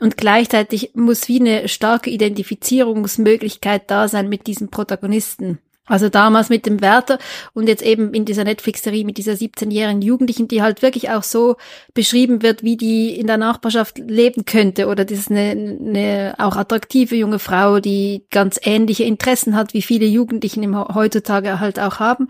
Und 0.00 0.16
gleichzeitig 0.16 0.92
muss 0.94 1.28
wie 1.28 1.40
eine 1.40 1.68
starke 1.68 2.10
Identifizierungsmöglichkeit 2.10 3.90
da 3.90 4.08
sein 4.08 4.28
mit 4.28 4.46
diesem 4.46 4.70
Protagonisten. 4.70 5.58
Also 5.90 6.08
damals 6.08 6.50
mit 6.50 6.66
dem 6.66 6.80
Wärter 6.80 7.18
und 7.52 7.68
jetzt 7.68 7.82
eben 7.82 8.14
in 8.14 8.24
dieser 8.24 8.44
Netflix-Serie 8.44 9.04
mit 9.04 9.18
dieser 9.18 9.32
17-jährigen 9.32 10.02
Jugendlichen, 10.02 10.46
die 10.46 10.62
halt 10.62 10.82
wirklich 10.82 11.10
auch 11.10 11.24
so 11.24 11.56
beschrieben 11.94 12.42
wird, 12.42 12.62
wie 12.62 12.76
die 12.76 13.18
in 13.18 13.26
der 13.26 13.38
Nachbarschaft 13.38 13.98
leben 13.98 14.44
könnte. 14.44 14.86
Oder 14.86 15.04
das 15.04 15.18
ist 15.18 15.30
eine, 15.32 15.50
eine 15.50 16.34
auch 16.38 16.56
attraktive 16.56 17.16
junge 17.16 17.40
Frau, 17.40 17.80
die 17.80 18.24
ganz 18.30 18.60
ähnliche 18.62 19.02
Interessen 19.02 19.56
hat, 19.56 19.74
wie 19.74 19.82
viele 19.82 20.06
Jugendlichen 20.06 20.62
im, 20.62 20.78
heutzutage 20.78 21.58
halt 21.58 21.80
auch 21.80 21.98
haben. 21.98 22.28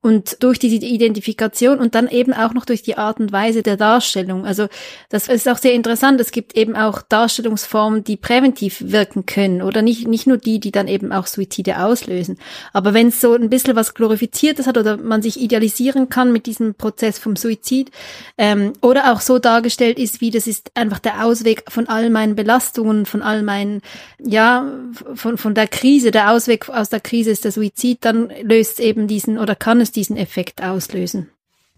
Und 0.00 0.44
durch 0.44 0.60
diese 0.60 0.76
Identifikation 0.76 1.80
und 1.80 1.96
dann 1.96 2.06
eben 2.06 2.32
auch 2.32 2.54
noch 2.54 2.64
durch 2.64 2.82
die 2.82 2.96
Art 2.96 3.18
und 3.18 3.32
Weise 3.32 3.64
der 3.64 3.76
Darstellung. 3.76 4.46
Also 4.46 4.68
das 5.08 5.26
ist 5.26 5.48
auch 5.48 5.58
sehr 5.58 5.72
interessant. 5.72 6.20
Es 6.20 6.30
gibt 6.30 6.56
eben 6.56 6.76
auch 6.76 7.02
Darstellungsformen, 7.02 8.04
die 8.04 8.16
präventiv 8.16 8.80
wirken 8.80 9.26
können 9.26 9.60
oder 9.60 9.82
nicht, 9.82 10.06
nicht 10.06 10.28
nur 10.28 10.36
die, 10.36 10.60
die 10.60 10.70
dann 10.70 10.86
eben 10.86 11.10
auch 11.10 11.26
Suizide 11.26 11.82
auslösen. 11.82 12.38
Aber 12.72 12.94
wenn 12.94 13.08
es 13.08 13.20
so 13.20 13.34
ein 13.34 13.50
bisschen 13.50 13.74
was 13.74 13.94
Glorifiziertes 13.94 14.68
hat 14.68 14.78
oder 14.78 14.96
man 14.96 15.20
sich 15.20 15.40
idealisieren 15.40 16.08
kann 16.08 16.32
mit 16.32 16.46
diesem 16.46 16.74
Prozess 16.74 17.18
vom 17.18 17.34
Suizid 17.34 17.90
ähm, 18.36 18.74
oder 18.80 19.12
auch 19.12 19.20
so 19.20 19.40
dargestellt 19.40 19.98
ist, 19.98 20.20
wie 20.20 20.30
das 20.30 20.46
ist 20.46 20.70
einfach 20.74 21.00
der 21.00 21.24
Ausweg 21.24 21.64
von 21.68 21.88
all 21.88 22.08
meinen 22.10 22.36
Belastungen, 22.36 23.04
von 23.04 23.22
all 23.22 23.42
meinen, 23.42 23.82
ja, 24.20 24.70
von, 25.14 25.38
von 25.38 25.54
der 25.54 25.66
Krise, 25.66 26.12
der 26.12 26.30
Ausweg 26.30 26.68
aus 26.68 26.88
der 26.88 27.00
Krise 27.00 27.30
ist 27.30 27.44
der 27.44 27.52
Suizid, 27.52 28.04
dann 28.04 28.30
löst 28.42 28.78
eben 28.78 29.08
diesen 29.08 29.38
oder 29.38 29.56
kann 29.56 29.80
es 29.80 29.87
diesen 29.92 30.16
Effekt 30.16 30.62
auslösen. 30.62 31.30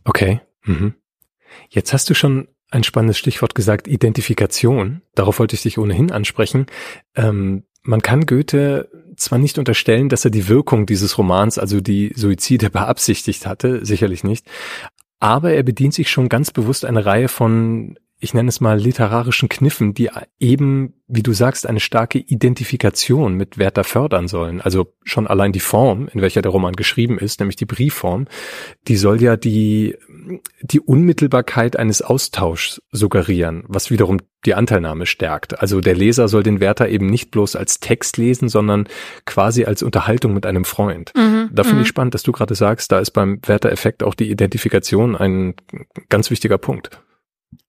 Okay. 0.04 0.40
Mhm. 0.64 0.94
Jetzt 1.68 1.92
hast 1.92 2.08
du 2.10 2.14
schon 2.14 2.48
ein 2.70 2.84
spannendes 2.84 3.18
Stichwort 3.18 3.54
gesagt, 3.54 3.88
Identifikation. 3.88 5.02
Darauf 5.14 5.38
wollte 5.38 5.56
ich 5.56 5.62
dich 5.62 5.78
ohnehin 5.78 6.12
ansprechen. 6.12 6.66
Ähm, 7.16 7.64
man 7.82 8.02
kann 8.02 8.26
Goethe 8.26 8.88
zwar 9.16 9.38
nicht 9.38 9.58
unterstellen, 9.58 10.08
dass 10.08 10.24
er 10.24 10.30
die 10.30 10.48
Wirkung 10.48 10.86
dieses 10.86 11.18
Romans, 11.18 11.58
also 11.58 11.80
die 11.80 12.12
Suizide 12.14 12.70
beabsichtigt 12.70 13.46
hatte, 13.46 13.84
sicherlich 13.84 14.24
nicht, 14.24 14.46
aber 15.18 15.52
er 15.52 15.62
bedient 15.62 15.94
sich 15.94 16.10
schon 16.10 16.28
ganz 16.28 16.50
bewusst 16.50 16.84
eine 16.84 17.04
Reihe 17.04 17.28
von 17.28 17.98
ich 18.22 18.34
nenne 18.34 18.50
es 18.50 18.60
mal 18.60 18.78
literarischen 18.78 19.48
Kniffen, 19.48 19.94
die 19.94 20.10
eben, 20.38 20.92
wie 21.08 21.22
du 21.22 21.32
sagst, 21.32 21.66
eine 21.66 21.80
starke 21.80 22.18
Identifikation 22.18 23.34
mit 23.34 23.56
Werther 23.56 23.82
fördern 23.82 24.28
sollen. 24.28 24.60
Also 24.60 24.92
schon 25.04 25.26
allein 25.26 25.52
die 25.52 25.60
Form, 25.60 26.06
in 26.12 26.20
welcher 26.20 26.42
der 26.42 26.52
Roman 26.52 26.74
geschrieben 26.74 27.18
ist, 27.18 27.40
nämlich 27.40 27.56
die 27.56 27.64
Briefform, 27.64 28.26
die 28.88 28.96
soll 28.96 29.22
ja 29.22 29.38
die, 29.38 29.96
die 30.60 30.80
Unmittelbarkeit 30.80 31.76
eines 31.76 32.02
Austauschs 32.02 32.82
suggerieren, 32.92 33.64
was 33.68 33.90
wiederum 33.90 34.18
die 34.44 34.54
Anteilnahme 34.54 35.06
stärkt. 35.06 35.58
Also 35.58 35.80
der 35.80 35.94
Leser 35.94 36.28
soll 36.28 36.42
den 36.42 36.60
Werther 36.60 36.90
eben 36.90 37.06
nicht 37.06 37.30
bloß 37.30 37.56
als 37.56 37.80
Text 37.80 38.18
lesen, 38.18 38.50
sondern 38.50 38.86
quasi 39.24 39.64
als 39.64 39.82
Unterhaltung 39.82 40.34
mit 40.34 40.44
einem 40.44 40.66
Freund. 40.66 41.12
Mhm, 41.16 41.50
da 41.52 41.64
finde 41.64 41.80
ich 41.80 41.86
mhm. 41.86 41.88
spannend, 41.88 42.14
dass 42.14 42.22
du 42.22 42.32
gerade 42.32 42.54
sagst, 42.54 42.92
da 42.92 43.00
ist 43.00 43.12
beim 43.12 43.40
Werther-Effekt 43.46 44.02
auch 44.02 44.14
die 44.14 44.30
Identifikation 44.30 45.16
ein 45.16 45.54
ganz 46.10 46.30
wichtiger 46.30 46.58
Punkt. 46.58 46.90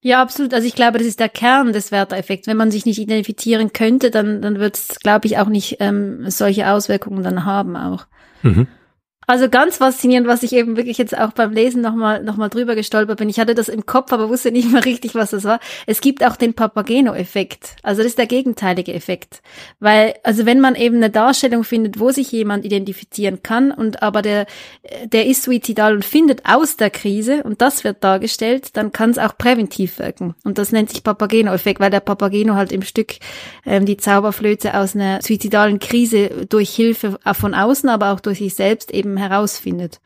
Ja, 0.00 0.20
absolut. 0.20 0.52
Also 0.54 0.66
ich 0.66 0.74
glaube, 0.74 0.98
das 0.98 1.06
ist 1.06 1.20
der 1.20 1.28
Kern 1.28 1.72
des 1.72 1.92
Werteffekts. 1.92 2.46
Wenn 2.46 2.56
man 2.56 2.70
sich 2.70 2.86
nicht 2.86 2.98
identifizieren 2.98 3.72
könnte, 3.72 4.10
dann, 4.10 4.42
dann 4.42 4.58
wird 4.58 4.76
es, 4.76 4.98
glaube 5.00 5.26
ich, 5.26 5.38
auch 5.38 5.48
nicht 5.48 5.76
ähm, 5.80 6.28
solche 6.28 6.68
Auswirkungen 6.68 7.22
dann 7.22 7.44
haben 7.44 7.76
auch. 7.76 8.06
Mhm. 8.42 8.66
Also 9.26 9.48
ganz 9.48 9.76
faszinierend, 9.76 10.26
was 10.26 10.42
ich 10.42 10.52
eben 10.52 10.76
wirklich 10.76 10.98
jetzt 10.98 11.16
auch 11.16 11.32
beim 11.32 11.52
Lesen 11.52 11.80
nochmal 11.80 12.24
noch 12.24 12.36
mal 12.36 12.48
drüber 12.48 12.74
gestolpert 12.74 13.18
bin. 13.18 13.28
Ich 13.28 13.38
hatte 13.38 13.54
das 13.54 13.68
im 13.68 13.86
Kopf, 13.86 14.12
aber 14.12 14.28
wusste 14.28 14.50
nicht 14.50 14.70
mehr 14.70 14.84
richtig, 14.84 15.14
was 15.14 15.30
das 15.30 15.44
war. 15.44 15.60
Es 15.86 16.00
gibt 16.00 16.24
auch 16.24 16.34
den 16.34 16.54
Papageno-Effekt. 16.54 17.76
Also 17.82 18.02
das 18.02 18.08
ist 18.08 18.18
der 18.18 18.26
gegenteilige 18.26 18.92
Effekt. 18.92 19.40
Weil, 19.78 20.14
also 20.24 20.44
wenn 20.44 20.60
man 20.60 20.74
eben 20.74 20.96
eine 20.96 21.10
Darstellung 21.10 21.62
findet, 21.62 22.00
wo 22.00 22.10
sich 22.10 22.32
jemand 22.32 22.64
identifizieren 22.64 23.42
kann 23.44 23.70
und 23.70 24.02
aber 24.02 24.22
der, 24.22 24.46
der 25.04 25.26
ist 25.26 25.44
suizidal 25.44 25.94
und 25.94 26.04
findet 26.04 26.42
aus 26.44 26.76
der 26.76 26.90
Krise 26.90 27.44
und 27.44 27.62
das 27.62 27.84
wird 27.84 28.02
dargestellt, 28.02 28.76
dann 28.76 28.90
kann 28.90 29.10
es 29.10 29.18
auch 29.18 29.38
präventiv 29.38 30.00
wirken. 30.00 30.34
Und 30.42 30.58
das 30.58 30.72
nennt 30.72 30.90
sich 30.90 31.04
Papageno-Effekt, 31.04 31.78
weil 31.78 31.90
der 31.90 32.00
Papageno 32.00 32.54
halt 32.54 32.72
im 32.72 32.82
Stück 32.82 33.14
ähm, 33.64 33.86
die 33.86 33.96
Zauberflöte 33.96 34.76
aus 34.76 34.96
einer 34.96 35.22
suizidalen 35.22 35.78
Krise 35.78 36.46
durch 36.48 36.70
Hilfe 36.70 37.18
von 37.34 37.54
außen, 37.54 37.88
aber 37.88 38.12
auch 38.12 38.20
durch 38.20 38.38
sich 38.38 38.54
selbst 38.54 38.90
eben 38.90 39.11
eben 39.12 39.16
herausfindet. 39.16 40.00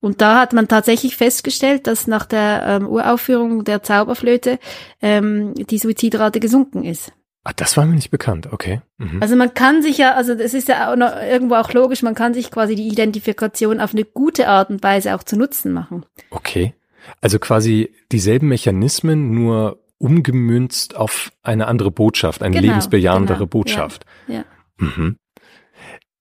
Und 0.00 0.20
da 0.20 0.40
hat 0.40 0.52
man 0.52 0.68
tatsächlich 0.68 1.16
festgestellt, 1.16 1.86
dass 1.86 2.06
nach 2.06 2.24
der 2.24 2.62
ähm, 2.66 2.86
Uraufführung 2.86 3.64
der 3.64 3.82
Zauberflöte 3.82 4.58
ähm, 5.02 5.54
die 5.54 5.78
Suizidrate 5.78 6.38
gesunken 6.38 6.84
ist. 6.84 7.12
Ah, 7.42 7.52
das 7.56 7.76
war 7.76 7.86
mir 7.86 7.94
nicht 7.94 8.10
bekannt, 8.10 8.52
okay. 8.52 8.80
Mhm. 8.98 9.22
Also 9.22 9.34
man 9.34 9.54
kann 9.54 9.82
sich 9.82 9.98
ja, 9.98 10.14
also 10.14 10.34
das 10.34 10.54
ist 10.54 10.68
ja 10.68 10.92
auch 10.92 10.96
noch 10.96 11.16
irgendwo 11.16 11.54
auch 11.56 11.72
logisch, 11.72 12.02
man 12.02 12.14
kann 12.14 12.34
sich 12.34 12.50
quasi 12.50 12.74
die 12.74 12.86
Identifikation 12.86 13.80
auf 13.80 13.92
eine 13.92 14.04
gute 14.04 14.48
Art 14.48 14.70
und 14.70 14.82
Weise 14.82 15.14
auch 15.14 15.22
zu 15.22 15.36
Nutzen 15.36 15.72
machen. 15.72 16.04
Okay. 16.30 16.74
Also 17.20 17.38
quasi 17.38 17.92
dieselben 18.12 18.48
Mechanismen, 18.48 19.32
nur 19.32 19.82
umgemünzt 19.98 20.94
auf 20.94 21.32
eine 21.42 21.66
andere 21.66 21.90
Botschaft, 21.90 22.42
eine 22.42 22.54
genau, 22.54 22.68
lebensbejahendere 22.68 23.38
genau, 23.38 23.48
Botschaft. 23.48 24.04
Ja, 24.28 24.34
ja. 24.34 24.44
Mhm. 24.76 25.16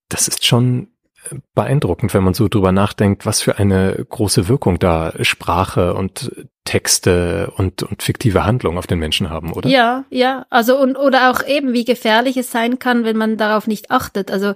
Das 0.09 0.27
ist 0.27 0.45
schon 0.45 0.87
beeindruckend, 1.55 2.13
wenn 2.13 2.23
man 2.23 2.33
so 2.33 2.47
drüber 2.47 2.71
nachdenkt, 2.71 3.25
was 3.25 3.41
für 3.41 3.57
eine 3.57 4.05
große 4.09 4.47
Wirkung 4.47 4.79
da 4.79 5.13
Sprache 5.21 5.93
und 5.93 6.31
Texte 6.63 7.51
und, 7.55 7.83
und 7.83 8.03
fiktive 8.03 8.43
Handlungen 8.43 8.77
auf 8.77 8.87
den 8.87 8.99
Menschen 8.99 9.29
haben, 9.29 9.53
oder? 9.53 9.69
Ja, 9.69 10.03
ja. 10.09 10.45
Also 10.49 10.77
und 10.77 10.97
oder 10.97 11.31
auch 11.31 11.45
eben, 11.47 11.71
wie 11.71 11.85
gefährlich 11.85 12.35
es 12.35 12.51
sein 12.51 12.77
kann, 12.77 13.05
wenn 13.05 13.15
man 13.15 13.37
darauf 13.37 13.67
nicht 13.67 13.89
achtet. 13.89 14.31
Also 14.31 14.53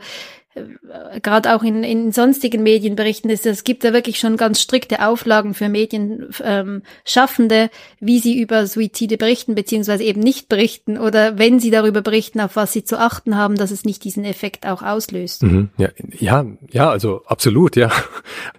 gerade 1.22 1.56
auch 1.56 1.64
in, 1.64 1.84
in 1.84 2.12
sonstigen 2.12 2.62
Medienberichten 2.62 3.30
ist, 3.30 3.46
es 3.46 3.64
gibt 3.64 3.86
da 3.86 3.94
wirklich 3.94 4.20
schon 4.20 4.36
ganz 4.36 4.62
strikte 4.62 5.06
Auflagen 5.06 5.54
für 5.54 5.70
Medienschaffende, 5.70 7.56
ähm, 7.56 7.70
wie 8.02 8.20
sie 8.20 8.40
über 8.40 8.68
Suizide 8.68 9.18
berichten, 9.18 9.56
beziehungsweise 9.56 10.04
eben 10.04 10.20
nicht 10.20 10.50
berichten 10.50 10.98
oder 10.98 11.38
wenn 11.38 11.60
sie 11.60 11.72
darüber 11.72 12.02
berichten, 12.02 12.42
auf 12.42 12.58
was 12.58 12.74
sie 12.74 12.84
zu 12.84 13.00
achten 13.00 13.38
haben, 13.38 13.56
dass 13.56 13.72
es 13.72 13.86
nicht 13.86 14.04
diesen 14.04 14.26
Effekt 14.26 14.68
auch 14.68 14.82
auslöst. 14.82 15.44
Mhm, 15.44 15.70
ja, 15.78 15.90
ja, 16.20 16.46
ja, 16.70 16.90
also 16.90 17.24
absolut, 17.26 17.76
ja. 17.76 17.92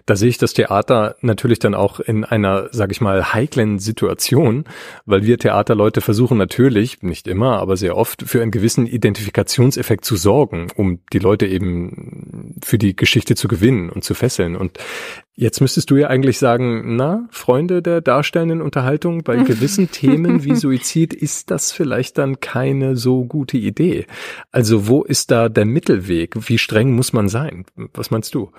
Da 0.05 0.17
sehe 0.17 0.29
ich 0.29 0.37
das 0.37 0.53
Theater 0.53 1.15
natürlich 1.21 1.59
dann 1.59 1.75
auch 1.75 2.01
in 2.01 2.25
einer, 2.25 2.67
sag 2.71 2.91
ich 2.91 2.99
mal, 2.99 3.33
heiklen 3.33 3.79
Situation, 3.79 4.65
weil 5.05 5.23
wir 5.23 5.37
Theaterleute 5.37 6.01
versuchen 6.01 6.37
natürlich, 6.37 7.03
nicht 7.03 7.27
immer, 7.27 7.59
aber 7.59 7.77
sehr 7.77 7.95
oft, 7.95 8.23
für 8.23 8.41
einen 8.41 8.51
gewissen 8.51 8.85
Identifikationseffekt 8.85 10.03
zu 10.03 10.17
sorgen, 10.17 10.67
um 10.75 10.99
die 11.13 11.19
Leute 11.19 11.47
eben 11.47 11.82
für 12.63 12.77
die 12.77 12.95
Geschichte 12.95 13.35
zu 13.35 13.47
gewinnen 13.47 13.89
und 13.89 14.03
zu 14.03 14.13
fesseln. 14.13 14.55
Und 14.55 14.77
jetzt 15.35 15.61
müsstest 15.61 15.89
du 15.91 15.95
ja 15.95 16.07
eigentlich 16.07 16.39
sagen, 16.39 16.95
na, 16.95 17.27
Freunde 17.31 17.81
der 17.81 18.01
darstellenden 18.01 18.61
Unterhaltung, 18.61 19.23
bei 19.23 19.37
gewissen 19.43 19.91
Themen 19.91 20.43
wie 20.43 20.55
Suizid 20.55 21.13
ist 21.13 21.51
das 21.51 21.71
vielleicht 21.71 22.17
dann 22.17 22.39
keine 22.39 22.95
so 22.95 23.25
gute 23.25 23.57
Idee. 23.57 24.05
Also 24.51 24.87
wo 24.87 25.03
ist 25.03 25.31
da 25.31 25.49
der 25.49 25.65
Mittelweg? 25.65 26.49
Wie 26.49 26.57
streng 26.57 26.91
muss 26.91 27.13
man 27.13 27.29
sein? 27.29 27.65
Was 27.93 28.11
meinst 28.11 28.35
du? 28.35 28.51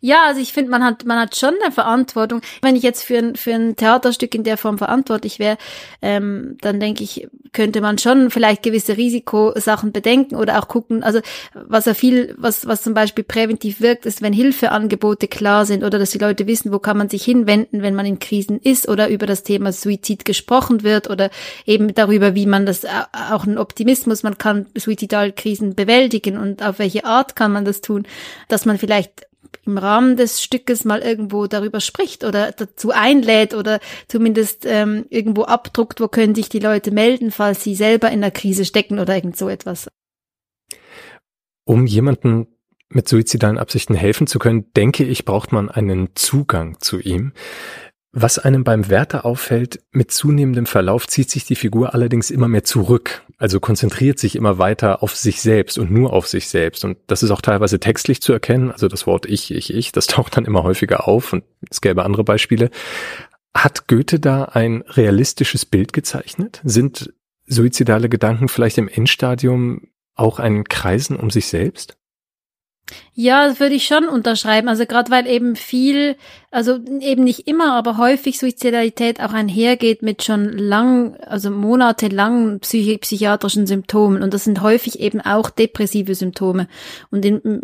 Ja, 0.00 0.24
also 0.26 0.40
ich 0.40 0.52
finde, 0.52 0.70
man 0.70 0.84
hat, 0.84 1.04
man 1.04 1.18
hat 1.18 1.36
schon 1.36 1.54
eine 1.62 1.72
Verantwortung. 1.72 2.40
Wenn 2.62 2.76
ich 2.76 2.82
jetzt 2.82 3.02
für 3.02 3.18
ein, 3.18 3.36
für 3.36 3.54
ein 3.54 3.76
Theaterstück 3.76 4.34
in 4.34 4.44
der 4.44 4.56
Form 4.56 4.78
verantwortlich 4.78 5.38
wäre, 5.38 5.58
ähm, 6.02 6.56
dann 6.60 6.80
denke 6.80 7.04
ich, 7.04 7.28
könnte 7.52 7.80
man 7.80 7.98
schon 7.98 8.30
vielleicht 8.30 8.62
gewisse 8.62 8.96
Risikosachen 8.96 9.92
bedenken 9.92 10.36
oder 10.36 10.58
auch 10.58 10.68
gucken. 10.68 11.02
Also 11.02 11.20
was 11.54 11.86
ja 11.86 11.94
viel, 11.94 12.34
was, 12.38 12.66
was 12.66 12.82
zum 12.82 12.94
Beispiel 12.94 13.24
präventiv 13.24 13.80
wirkt, 13.80 14.06
ist, 14.06 14.22
wenn 14.22 14.32
Hilfeangebote 14.32 15.28
klar 15.28 15.66
sind 15.66 15.82
oder 15.84 15.98
dass 15.98 16.10
die 16.10 16.18
Leute 16.18 16.46
wissen, 16.46 16.72
wo 16.72 16.78
kann 16.78 16.96
man 16.96 17.08
sich 17.08 17.24
hinwenden, 17.24 17.82
wenn 17.82 17.94
man 17.94 18.06
in 18.06 18.18
Krisen 18.18 18.60
ist 18.60 18.88
oder 18.88 19.08
über 19.08 19.26
das 19.26 19.42
Thema 19.42 19.72
Suizid 19.72 20.24
gesprochen 20.24 20.82
wird 20.82 21.10
oder 21.10 21.30
eben 21.66 21.94
darüber, 21.94 22.34
wie 22.34 22.46
man 22.46 22.66
das 22.66 22.84
auch 22.84 23.46
ein 23.46 23.58
Optimismus, 23.58 24.22
man 24.22 24.38
kann 24.38 24.66
Suizidalkrisen 24.76 25.74
bewältigen 25.74 26.36
und 26.36 26.62
auf 26.62 26.78
welche 26.78 27.04
Art 27.04 27.36
kann 27.36 27.52
man 27.52 27.64
das 27.64 27.80
tun, 27.80 28.06
dass 28.48 28.64
man 28.64 28.78
vielleicht 28.78 29.26
im 29.66 29.78
Rahmen 29.78 30.16
des 30.16 30.42
Stückes 30.42 30.84
mal 30.84 31.00
irgendwo 31.00 31.46
darüber 31.46 31.80
spricht 31.80 32.24
oder 32.24 32.52
dazu 32.52 32.90
einlädt 32.90 33.54
oder 33.54 33.80
zumindest 34.08 34.66
ähm, 34.66 35.06
irgendwo 35.10 35.42
abdruckt, 35.42 36.00
wo 36.00 36.08
können 36.08 36.34
sich 36.34 36.48
die 36.48 36.58
Leute 36.58 36.90
melden, 36.90 37.30
falls 37.30 37.62
sie 37.62 37.74
selber 37.74 38.10
in 38.10 38.20
der 38.20 38.30
Krise 38.30 38.64
stecken 38.64 38.98
oder 38.98 39.14
irgend 39.14 39.36
so 39.36 39.48
etwas. 39.48 39.88
Um 41.64 41.86
jemanden 41.86 42.48
mit 42.88 43.08
suizidalen 43.08 43.58
Absichten 43.58 43.94
helfen 43.94 44.26
zu 44.26 44.38
können, 44.38 44.72
denke 44.74 45.04
ich, 45.04 45.24
braucht 45.24 45.52
man 45.52 45.70
einen 45.70 46.10
Zugang 46.16 46.80
zu 46.80 46.98
ihm. 46.98 47.32
Was 48.12 48.40
einem 48.40 48.64
beim 48.64 48.88
Wärter 48.88 49.24
auffällt, 49.24 49.80
mit 49.92 50.10
zunehmendem 50.10 50.66
Verlauf 50.66 51.06
zieht 51.06 51.30
sich 51.30 51.44
die 51.44 51.54
Figur 51.54 51.94
allerdings 51.94 52.32
immer 52.32 52.48
mehr 52.48 52.64
zurück, 52.64 53.22
also 53.38 53.60
konzentriert 53.60 54.18
sich 54.18 54.34
immer 54.34 54.58
weiter 54.58 55.04
auf 55.04 55.14
sich 55.14 55.40
selbst 55.40 55.78
und 55.78 55.92
nur 55.92 56.12
auf 56.12 56.26
sich 56.26 56.48
selbst. 56.48 56.84
Und 56.84 56.98
das 57.06 57.22
ist 57.22 57.30
auch 57.30 57.40
teilweise 57.40 57.78
textlich 57.78 58.20
zu 58.20 58.32
erkennen, 58.32 58.72
also 58.72 58.88
das 58.88 59.06
Wort 59.06 59.26
ich, 59.26 59.52
ich, 59.52 59.72
ich, 59.72 59.92
das 59.92 60.06
taucht 60.08 60.36
dann 60.36 60.44
immer 60.44 60.64
häufiger 60.64 61.06
auf 61.06 61.32
und 61.32 61.44
es 61.70 61.80
gäbe 61.80 62.04
andere 62.04 62.24
Beispiele. 62.24 62.70
Hat 63.54 63.86
Goethe 63.86 64.18
da 64.18 64.44
ein 64.44 64.82
realistisches 64.88 65.64
Bild 65.64 65.92
gezeichnet? 65.92 66.60
Sind 66.64 67.12
suizidale 67.46 68.08
Gedanken 68.08 68.48
vielleicht 68.48 68.78
im 68.78 68.88
Endstadium 68.88 69.88
auch 70.14 70.40
ein 70.40 70.64
Kreisen 70.64 71.16
um 71.16 71.30
sich 71.30 71.46
selbst? 71.46 71.96
Ja, 73.14 73.48
das 73.48 73.58
würde 73.58 73.74
ich 73.74 73.86
schon 73.86 74.08
unterschreiben. 74.08 74.68
Also 74.68 74.86
gerade 74.86 75.10
weil 75.10 75.26
eben 75.26 75.56
viel, 75.56 76.16
also 76.52 76.78
eben 77.00 77.24
nicht 77.24 77.48
immer, 77.48 77.74
aber 77.74 77.96
häufig 77.96 78.38
Suizidalität 78.38 79.20
auch 79.20 79.32
einhergeht 79.32 80.02
mit 80.02 80.22
schon 80.22 80.56
lang, 80.56 81.16
also 81.26 81.50
monatelangen 81.50 82.60
psychi 82.60 82.98
psychiatrischen 82.98 83.66
Symptomen. 83.66 84.22
Und 84.22 84.32
das 84.32 84.44
sind 84.44 84.62
häufig 84.62 85.00
eben 85.00 85.20
auch 85.20 85.50
depressive 85.50 86.14
Symptome. 86.14 86.68
Und 87.10 87.22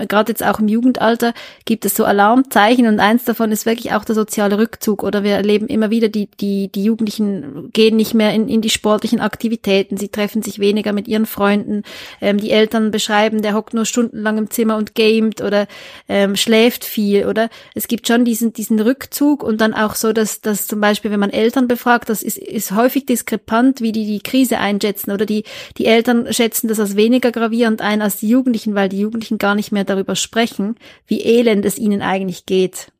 gerade 0.08 0.32
jetzt 0.32 0.44
auch 0.44 0.58
im 0.58 0.66
Jugendalter 0.66 1.32
gibt 1.64 1.84
es 1.84 1.94
so 1.94 2.04
Alarmzeichen 2.04 2.88
und 2.88 2.98
eins 2.98 3.24
davon 3.24 3.52
ist 3.52 3.66
wirklich 3.66 3.92
auch 3.92 4.04
der 4.04 4.16
soziale 4.16 4.58
Rückzug. 4.58 5.04
Oder 5.04 5.22
wir 5.22 5.32
erleben 5.32 5.68
immer 5.68 5.90
wieder, 5.90 6.08
die, 6.08 6.28
die, 6.40 6.68
die 6.72 6.84
Jugendlichen 6.84 7.70
gehen 7.72 7.96
nicht 7.96 8.14
mehr 8.14 8.34
in, 8.34 8.48
in 8.48 8.62
die 8.62 8.70
sportlichen 8.70 9.20
Aktivitäten, 9.20 9.96
sie 9.96 10.08
treffen 10.08 10.42
sich 10.42 10.58
weniger 10.58 10.92
mit 10.92 11.06
ihren 11.06 11.26
Freunden. 11.26 11.84
Ähm, 12.20 12.38
die 12.38 12.50
Eltern 12.50 12.90
beschreiben, 12.90 13.42
der 13.42 13.54
hockt 13.54 13.74
nur 13.74 13.84
stundenlang 13.84 14.38
im 14.38 14.50
Zimmer 14.50 14.76
und 14.76 14.96
geht 14.96 15.35
gamet 15.36 15.40
oder 15.40 15.66
ähm, 16.08 16.36
schläft 16.36 16.84
viel 16.84 17.26
oder 17.26 17.48
es 17.74 17.88
gibt 17.88 18.06
schon 18.06 18.24
diesen 18.24 18.52
diesen 18.52 18.80
Rückzug 18.80 19.42
und 19.42 19.60
dann 19.60 19.74
auch 19.74 19.94
so, 19.94 20.12
dass 20.12 20.40
dass 20.40 20.66
zum 20.66 20.80
Beispiel, 20.80 21.10
wenn 21.10 21.20
man 21.20 21.30
Eltern 21.30 21.68
befragt, 21.68 22.08
das 22.08 22.22
ist, 22.22 22.38
ist 22.38 22.72
häufig 22.72 23.06
diskrepant, 23.06 23.80
wie 23.80 23.92
die 23.92 24.06
die 24.06 24.20
Krise 24.20 24.58
einschätzen 24.58 25.12
oder 25.12 25.26
die 25.26 25.44
die 25.78 25.86
Eltern 25.86 26.32
schätzen 26.32 26.68
das 26.68 26.80
als 26.80 26.96
weniger 26.96 27.32
gravierend 27.32 27.80
ein 27.80 28.02
als 28.02 28.18
die 28.18 28.28
Jugendlichen, 28.28 28.74
weil 28.74 28.88
die 28.88 29.00
Jugendlichen 29.00 29.38
gar 29.38 29.54
nicht 29.54 29.72
mehr 29.72 29.84
darüber 29.84 30.16
sprechen, 30.16 30.76
wie 31.06 31.22
elend 31.22 31.64
es 31.64 31.78
ihnen 31.78 32.02
eigentlich 32.02 32.46
geht. 32.46 32.92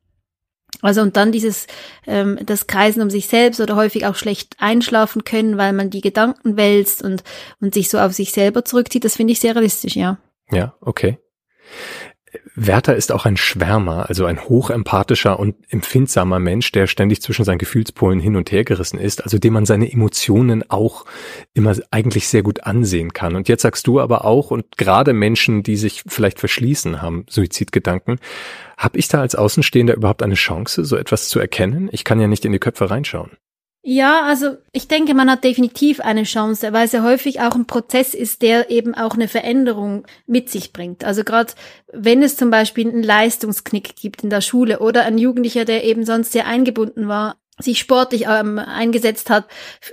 Also 0.81 1.01
und 1.01 1.17
dann 1.17 1.31
dieses 1.31 1.65
ähm, 2.05 2.37
das 2.45 2.67
Kreisen 2.67 3.01
um 3.01 3.09
sich 3.09 3.27
selbst 3.27 3.59
oder 3.59 3.75
häufig 3.75 4.05
auch 4.05 4.15
schlecht 4.15 4.55
einschlafen 4.59 5.23
können, 5.23 5.57
weil 5.57 5.73
man 5.73 5.89
die 5.89 6.01
Gedanken 6.01 6.55
wälzt 6.55 7.03
und 7.03 7.23
und 7.59 7.73
sich 7.73 7.89
so 7.89 7.97
auf 7.97 8.13
sich 8.13 8.31
selber 8.31 8.63
zurückzieht, 8.63 9.03
das 9.03 9.15
finde 9.15 9.33
ich 9.33 9.39
sehr 9.39 9.55
realistisch, 9.55 9.95
ja. 9.95 10.19
Ja, 10.51 10.75
okay. 10.79 11.17
Werther 12.55 12.95
ist 12.95 13.11
auch 13.11 13.25
ein 13.25 13.37
Schwärmer, 13.37 14.09
also 14.09 14.25
ein 14.25 14.39
hochempathischer 14.39 15.39
und 15.39 15.55
empfindsamer 15.69 16.39
Mensch, 16.39 16.71
der 16.71 16.87
ständig 16.87 17.21
zwischen 17.21 17.45
seinen 17.45 17.57
Gefühlspolen 17.57 18.19
hin 18.19 18.35
und 18.35 18.51
her 18.51 18.63
gerissen 18.63 18.99
ist, 18.99 19.23
also 19.23 19.37
dem 19.37 19.53
man 19.53 19.65
seine 19.65 19.91
Emotionen 19.91 20.69
auch 20.69 21.05
immer 21.53 21.75
eigentlich 21.91 22.27
sehr 22.27 22.43
gut 22.43 22.63
ansehen 22.63 23.13
kann. 23.13 23.35
Und 23.35 23.47
jetzt 23.47 23.61
sagst 23.61 23.87
du 23.87 23.99
aber 23.99 24.25
auch, 24.25 24.51
und 24.51 24.77
gerade 24.77 25.13
Menschen, 25.13 25.63
die 25.63 25.77
sich 25.77 26.03
vielleicht 26.07 26.39
verschließen, 26.39 27.01
haben 27.01 27.25
Suizidgedanken. 27.29 28.19
Habe 28.77 28.97
ich 28.99 29.07
da 29.07 29.21
als 29.21 29.35
Außenstehender 29.35 29.95
überhaupt 29.95 30.23
eine 30.23 30.35
Chance, 30.35 30.85
so 30.85 30.97
etwas 30.97 31.29
zu 31.29 31.39
erkennen? 31.39 31.89
Ich 31.91 32.03
kann 32.03 32.19
ja 32.19 32.27
nicht 32.27 32.45
in 32.45 32.51
die 32.51 32.59
Köpfe 32.59 32.89
reinschauen. 32.89 33.31
Ja, 33.89 34.23
also 34.23 34.57
ich 34.73 34.89
denke, 34.89 35.13
man 35.13 35.31
hat 35.31 35.45
definitiv 35.45 36.01
eine 36.01 36.23
Chance, 36.23 36.73
weil 36.73 36.87
es 36.87 36.91
ja 36.91 37.03
häufig 37.03 37.39
auch 37.39 37.55
ein 37.55 37.67
Prozess 37.67 38.13
ist, 38.13 38.41
der 38.41 38.69
eben 38.69 38.93
auch 38.93 39.13
eine 39.13 39.29
Veränderung 39.29 40.05
mit 40.25 40.49
sich 40.49 40.73
bringt. 40.73 41.05
Also 41.05 41.23
gerade 41.23 41.53
wenn 41.93 42.21
es 42.21 42.35
zum 42.35 42.49
Beispiel 42.49 42.89
einen 42.89 43.01
Leistungsknick 43.01 43.95
gibt 43.95 44.25
in 44.25 44.29
der 44.29 44.41
Schule 44.41 44.79
oder 44.79 45.05
ein 45.05 45.17
Jugendlicher, 45.17 45.63
der 45.63 45.85
eben 45.85 46.03
sonst 46.03 46.33
sehr 46.33 46.47
eingebunden 46.47 47.07
war 47.07 47.37
sich 47.59 47.79
sportlich 47.79 48.25
ähm, 48.27 48.59
eingesetzt 48.59 49.29
hat, 49.29 49.45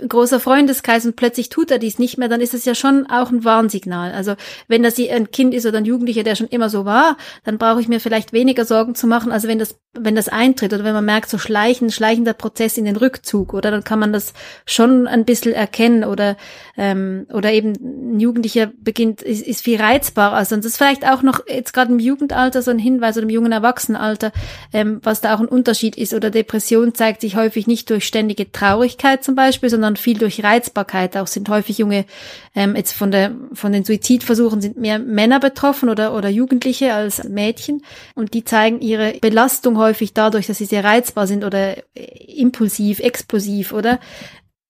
großer 0.07 0.39
Freundeskreis 0.39 1.07
und 1.07 1.17
plötzlich 1.17 1.49
tut 1.49 1.71
er 1.71 1.79
dies 1.79 1.99
nicht 1.99 2.19
mehr, 2.19 2.29
dann 2.29 2.43
ist 2.43 2.53
es 2.53 2.67
ja 2.67 2.75
schon 2.75 3.07
auch 3.07 3.31
ein 3.31 3.45
Warnsignal. 3.45 4.13
Also 4.13 4.35
wenn 4.69 4.83
das 4.83 4.99
ein 4.99 5.31
Kind 5.31 5.55
ist 5.55 5.65
oder 5.65 5.79
ein 5.79 5.87
Jugendlicher, 5.87 6.25
der 6.25 6.37
schon 6.37 6.49
immer 6.49 6.69
so 6.69 6.85
war, 6.85 7.17
dann 7.45 7.57
brauche 7.57 7.81
ich 7.81 7.89
mir 7.89 8.01
vielleicht 8.01 8.33
weniger 8.35 8.67
Sorgen 8.67 8.95
zu 8.95 9.07
machen, 9.07 9.33
als 9.33 9.49
wenn 9.49 9.59
das, 9.59 9.79
wenn 9.95 10.15
das 10.15 10.29
eintritt 10.29 10.75
oder 10.75 10.85
wenn 10.85 10.93
man 10.93 11.07
merkt, 11.07 11.31
so 11.31 11.39
schleichen, 11.39 11.91
schleichender 11.91 12.35
Prozess 12.35 12.77
in 12.77 12.85
den 12.85 12.97
Rückzug 12.97 13.55
oder 13.55 13.71
dann 13.71 13.83
kann 13.83 13.99
man 13.99 14.13
das 14.13 14.35
schon 14.67 15.07
ein 15.07 15.25
bisschen 15.25 15.53
erkennen 15.55 16.05
oder 16.05 16.37
ähm, 16.77 17.27
oder 17.33 17.51
eben 17.53 17.73
ein 17.73 18.21
Jugendlicher 18.21 18.71
beginnt, 18.77 19.23
ist, 19.23 19.47
ist 19.47 19.63
viel 19.63 19.81
reizbar. 19.81 20.35
Also 20.35 20.55
und 20.55 20.65
das 20.65 20.73
ist 20.73 20.79
vielleicht 20.79 21.09
auch 21.09 21.23
noch 21.23 21.41
jetzt 21.49 21.73
gerade 21.73 21.93
im 21.93 21.99
Jugendalter 21.99 22.61
so 22.61 22.71
ein 22.71 22.79
Hinweis 22.79 23.17
oder 23.17 23.25
im 23.25 23.31
jungen 23.31 23.53
Erwachsenenalter, 23.53 24.33
ähm, 24.73 25.01
was 25.03 25.23
da 25.23 25.35
auch 25.35 25.41
ein 25.41 25.49
Unterschied 25.49 25.97
ist 25.97 26.13
oder 26.13 26.31
Depression 26.31 26.95
zeigt 26.95 27.23
sich 27.23 27.37
häufig 27.37 27.54
häufig 27.55 27.67
nicht 27.69 27.89
durch 27.91 28.05
ständige 28.05 28.51
Traurigkeit 28.51 29.23
zum 29.23 29.37
Beispiel, 29.37 29.71
sondern 29.71 29.95
viel 29.95 30.19
durch 30.19 30.43
Reizbarkeit. 30.43 31.17
Auch 31.17 31.29
sind 31.29 31.49
häufig 31.49 31.79
junge, 31.79 32.05
ähm, 32.57 32.75
jetzt 32.75 32.93
von 32.93 33.13
der 33.13 33.33
von 33.53 33.71
den 33.71 33.85
Suizidversuchen 33.85 34.61
sind 34.61 34.77
mehr 34.77 34.99
Männer 34.99 35.39
betroffen 35.39 35.89
oder 35.89 36.17
oder 36.17 36.29
Jugendliche 36.29 36.95
als 36.95 37.23
Mädchen 37.23 37.83
und 38.17 38.35
die 38.35 38.43
zeigen 38.43 38.81
ihre 38.81 39.13
Belastung 39.21 39.79
häufig 39.79 40.15
dadurch, 40.15 40.49
dass 40.49 40.59
sie 40.59 40.65
sehr 40.65 40.83
reizbar 40.83 41.29
sind 41.29 41.45
oder 41.45 41.77
impulsiv, 41.95 42.99
explosiv 42.99 43.73
oder 43.73 44.01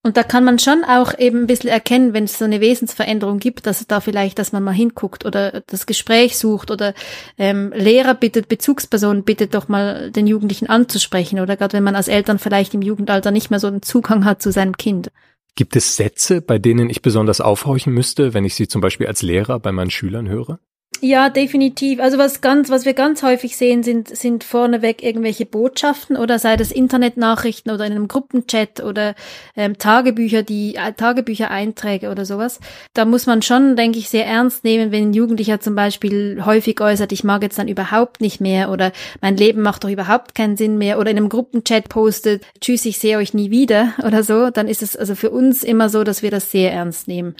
und 0.05 0.19
da 0.19 0.23
kann 0.23 0.45
man 0.45 0.59
schon 0.59 0.85
auch 0.85 1.19
eben 1.19 1.41
ein 1.41 1.47
bisschen 1.47 1.71
erkennen, 1.71 2.13
wenn 2.13 2.25
es 2.25 2.39
so 2.39 2.45
eine 2.45 2.61
Wesensveränderung 2.61 3.39
gibt, 3.39 3.67
dass 3.67 3.87
da 3.87 4.01
vielleicht, 4.01 4.39
dass 4.39 4.53
man 4.53 4.63
mal 4.63 4.75
hinguckt 4.75 5.25
oder 5.25 5.63
das 5.67 5.87
Gespräch 5.87 6.37
sucht 6.37 6.71
oder 6.71 6.93
ähm, 7.39 7.73
Lehrer 7.75 8.15
bittet, 8.15 8.49
Bezugspersonen 8.49 9.25
bittet 9.25 9.55
doch 9.55 9.69
mal 9.69 10.11
den 10.11 10.27
Jugendlichen 10.27 10.69
anzusprechen 10.69 11.41
oder 11.41 11.57
gerade 11.57 11.73
wenn 11.73 11.83
man 11.83 11.97
als 11.97 12.09
Eltern 12.09 12.39
vielleicht 12.39 12.75
im 12.75 12.83
Jugendalter 12.83 13.31
nicht 13.31 13.51
mehr 13.51 13.61
so 13.61 13.67
einen 13.67 13.81
Zugang 13.81 14.27
hat 14.27 14.43
zu 14.43 14.53
seinem 14.53 14.77
Kind. 14.77 15.11
Gibt 15.57 15.75
es 15.75 15.97
Sätze, 15.97 16.43
bei 16.43 16.59
denen 16.59 16.91
ich 16.91 17.01
besonders 17.01 17.41
aufhorchen 17.41 17.95
müsste, 17.95 18.35
wenn 18.35 18.45
ich 18.45 18.55
sie 18.55 18.69
zum 18.69 18.83
Beispiel 18.83 19.07
als 19.07 19.23
Lehrer 19.23 19.59
bei 19.59 19.73
meinen 19.73 19.91
Schülern 19.91 20.29
höre? 20.29 20.59
Ja, 21.01 21.29
definitiv. 21.29 22.01
Also 22.01 22.17
was 22.17 22.41
ganz, 22.41 22.71
was 22.71 22.87
wir 22.87 22.95
ganz 22.95 23.23
häufig 23.23 23.57
sehen, 23.57 23.83
sind, 23.83 24.09
sind 24.09 24.43
vorneweg 24.43 25.03
irgendwelche 25.03 25.45
Botschaften 25.45 26.17
oder 26.17 26.39
sei 26.39 26.57
das 26.57 26.73
Internetnachrichten 26.73 27.71
oder 27.71 27.85
in 27.85 27.93
einem 27.93 28.09
Gruppenchat 28.09 28.81
oder 28.83 29.15
ähm, 29.55 29.77
Tagebücher, 29.77 30.43
die 30.43 30.77
äh, 30.77 30.93
Tagebüchereinträge 30.93 32.11
oder 32.11 32.25
sowas. 32.25 32.59
Da 32.95 33.05
muss 33.05 33.27
man 33.27 33.43
schon, 33.43 33.77
denke 33.77 33.99
ich, 33.99 34.09
sehr 34.09 34.27
ernst 34.27 34.65
nehmen, 34.65 34.93
wenn 34.93 35.11
ein 35.11 35.13
Jugendlicher 35.13 35.61
zum 35.61 35.75
Beispiel 35.75 36.43
häufig 36.45 36.81
äußert, 36.81 37.13
ich 37.13 37.25
mag 37.25 37.43
jetzt 37.43 37.59
dann 37.59 37.69
überhaupt 37.69 38.23
nicht 38.23 38.41
mehr 38.41 38.71
oder 38.71 38.93
mein 39.21 39.37
Leben 39.37 39.61
macht 39.61 39.85
doch 39.85 39.91
überhaupt 39.91 40.35
keinen 40.35 40.57
Sinn 40.57 40.79
mehr 40.79 40.99
oder 40.99 41.11
in 41.11 41.19
einem 41.19 41.29
Gruppenchat 41.29 41.91
postet, 41.91 42.45
tschüss, 42.61 42.87
ich 42.87 42.99
sehe 42.99 43.19
euch 43.19 43.35
nie 43.35 43.51
wieder 43.51 43.93
oder 44.03 44.23
so, 44.23 44.49
dann 44.49 44.69
ist 44.69 44.83
es 44.83 44.97
also 44.97 45.15
für 45.15 45.31
uns 45.31 45.65
immer 45.65 45.91
so, 45.91 46.03
dass 46.03 46.23
wir 46.23 46.31
das 46.31 46.51
sehr 46.51 46.73
ernst 46.73 47.09
nehmen. 47.09 47.35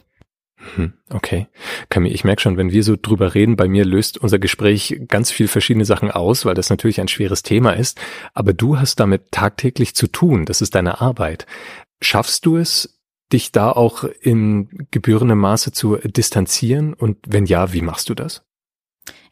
Hm, 0.73 0.93
okay. 1.11 1.47
Camille, 1.89 2.13
ich 2.13 2.23
merke 2.23 2.41
schon, 2.41 2.57
wenn 2.57 2.71
wir 2.71 2.83
so 2.83 2.95
drüber 2.99 3.35
reden, 3.35 3.55
bei 3.55 3.67
mir 3.67 3.85
löst 3.85 4.17
unser 4.17 4.39
Gespräch 4.39 5.01
ganz 5.07 5.31
viel 5.31 5.47
verschiedene 5.47 5.85
Sachen 5.85 6.09
aus, 6.11 6.45
weil 6.45 6.55
das 6.55 6.69
natürlich 6.69 6.99
ein 6.99 7.07
schweres 7.07 7.43
Thema 7.43 7.71
ist. 7.71 7.99
Aber 8.33 8.53
du 8.53 8.79
hast 8.79 8.99
damit 8.99 9.31
tagtäglich 9.31 9.95
zu 9.95 10.07
tun. 10.07 10.45
Das 10.45 10.61
ist 10.61 10.75
deine 10.75 11.01
Arbeit. 11.01 11.45
Schaffst 12.01 12.45
du 12.45 12.57
es, 12.57 12.99
dich 13.31 13.51
da 13.51 13.71
auch 13.71 14.03
in 14.21 14.87
gebührendem 14.91 15.39
Maße 15.39 15.71
zu 15.71 15.97
distanzieren? 15.97 16.93
Und 16.93 17.17
wenn 17.27 17.45
ja, 17.45 17.71
wie 17.73 17.81
machst 17.81 18.09
du 18.09 18.15
das? 18.15 18.43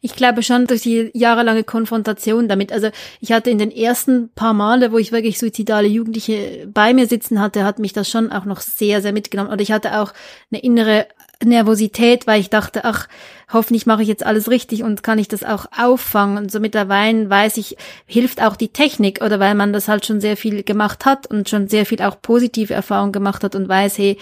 Ich 0.04 0.14
glaube 0.14 0.42
schon 0.42 0.66
durch 0.66 0.82
die 0.82 1.10
jahrelange 1.14 1.64
Konfrontation 1.64 2.46
damit. 2.46 2.72
Also 2.72 2.90
ich 3.20 3.32
hatte 3.32 3.48
in 3.48 3.56
den 3.56 3.70
ersten 3.70 4.28
paar 4.34 4.52
Male, 4.52 4.92
wo 4.92 4.98
ich 4.98 5.12
wirklich 5.12 5.38
suizidale 5.38 5.88
Jugendliche 5.88 6.68
bei 6.70 6.92
mir 6.92 7.06
sitzen 7.06 7.40
hatte, 7.40 7.64
hat 7.64 7.78
mich 7.78 7.94
das 7.94 8.10
schon 8.10 8.30
auch 8.30 8.44
noch 8.44 8.60
sehr, 8.60 9.00
sehr 9.00 9.14
mitgenommen. 9.14 9.50
Und 9.50 9.62
ich 9.62 9.72
hatte 9.72 9.98
auch 9.98 10.12
eine 10.52 10.60
innere 10.62 11.06
Nervosität, 11.42 12.26
weil 12.26 12.40
ich 12.40 12.50
dachte, 12.50 12.84
ach, 12.84 13.08
hoffentlich 13.52 13.86
mache 13.86 14.02
ich 14.02 14.08
jetzt 14.08 14.24
alles 14.24 14.50
richtig 14.50 14.82
und 14.82 15.02
kann 15.02 15.18
ich 15.18 15.28
das 15.28 15.44
auch 15.44 15.66
auffangen. 15.76 16.38
Und 16.38 16.52
so 16.52 16.60
mittlerweile 16.60 17.28
weiß 17.28 17.56
ich, 17.56 17.76
hilft 18.06 18.42
auch 18.42 18.56
die 18.56 18.68
Technik 18.68 19.22
oder 19.22 19.40
weil 19.40 19.54
man 19.54 19.72
das 19.72 19.88
halt 19.88 20.06
schon 20.06 20.20
sehr 20.20 20.36
viel 20.36 20.62
gemacht 20.62 21.04
hat 21.04 21.26
und 21.26 21.48
schon 21.48 21.68
sehr 21.68 21.86
viel 21.86 22.02
auch 22.02 22.20
positive 22.20 22.74
Erfahrungen 22.74 23.12
gemacht 23.12 23.44
hat 23.44 23.54
und 23.54 23.68
weiß, 23.68 23.98
hey, 23.98 24.18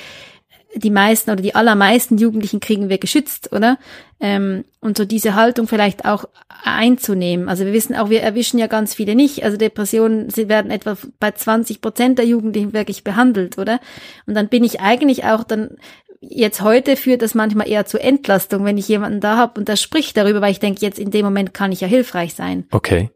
die 0.74 0.90
meisten 0.90 1.30
oder 1.30 1.42
die 1.42 1.54
allermeisten 1.54 2.16
Jugendlichen 2.16 2.60
kriegen 2.60 2.88
wir 2.88 2.98
geschützt, 2.98 3.52
oder? 3.52 3.78
Ähm, 4.20 4.64
und 4.80 4.96
so 4.96 5.04
diese 5.04 5.34
Haltung 5.34 5.68
vielleicht 5.68 6.04
auch 6.04 6.24
einzunehmen. 6.64 7.48
Also 7.48 7.66
wir 7.66 7.72
wissen 7.72 7.94
auch, 7.94 8.08
wir 8.08 8.22
erwischen 8.22 8.58
ja 8.58 8.68
ganz 8.68 8.94
viele 8.94 9.14
nicht. 9.14 9.44
Also 9.44 9.56
Depressionen 9.56 10.30
sie 10.30 10.48
werden 10.48 10.70
etwa 10.70 10.96
bei 11.20 11.32
20 11.32 11.80
Prozent 11.80 12.18
der 12.18 12.26
Jugendlichen 12.26 12.72
wirklich 12.72 13.04
behandelt, 13.04 13.58
oder? 13.58 13.80
Und 14.26 14.34
dann 14.34 14.48
bin 14.48 14.64
ich 14.64 14.80
eigentlich 14.80 15.24
auch 15.24 15.44
dann 15.44 15.76
jetzt 16.22 16.62
heute 16.62 16.96
führt 16.96 17.22
das 17.22 17.34
manchmal 17.34 17.68
eher 17.68 17.84
zu 17.84 17.98
Entlastung, 17.98 18.64
wenn 18.64 18.78
ich 18.78 18.88
jemanden 18.88 19.20
da 19.20 19.36
habe 19.36 19.58
und 19.58 19.68
der 19.68 19.76
spricht 19.76 20.16
darüber, 20.16 20.40
weil 20.40 20.52
ich 20.52 20.60
denke, 20.60 20.80
jetzt 20.80 20.98
in 20.98 21.10
dem 21.10 21.24
Moment 21.24 21.52
kann 21.52 21.72
ich 21.72 21.80
ja 21.80 21.88
hilfreich 21.88 22.34
sein. 22.34 22.66
Okay. 22.70 23.10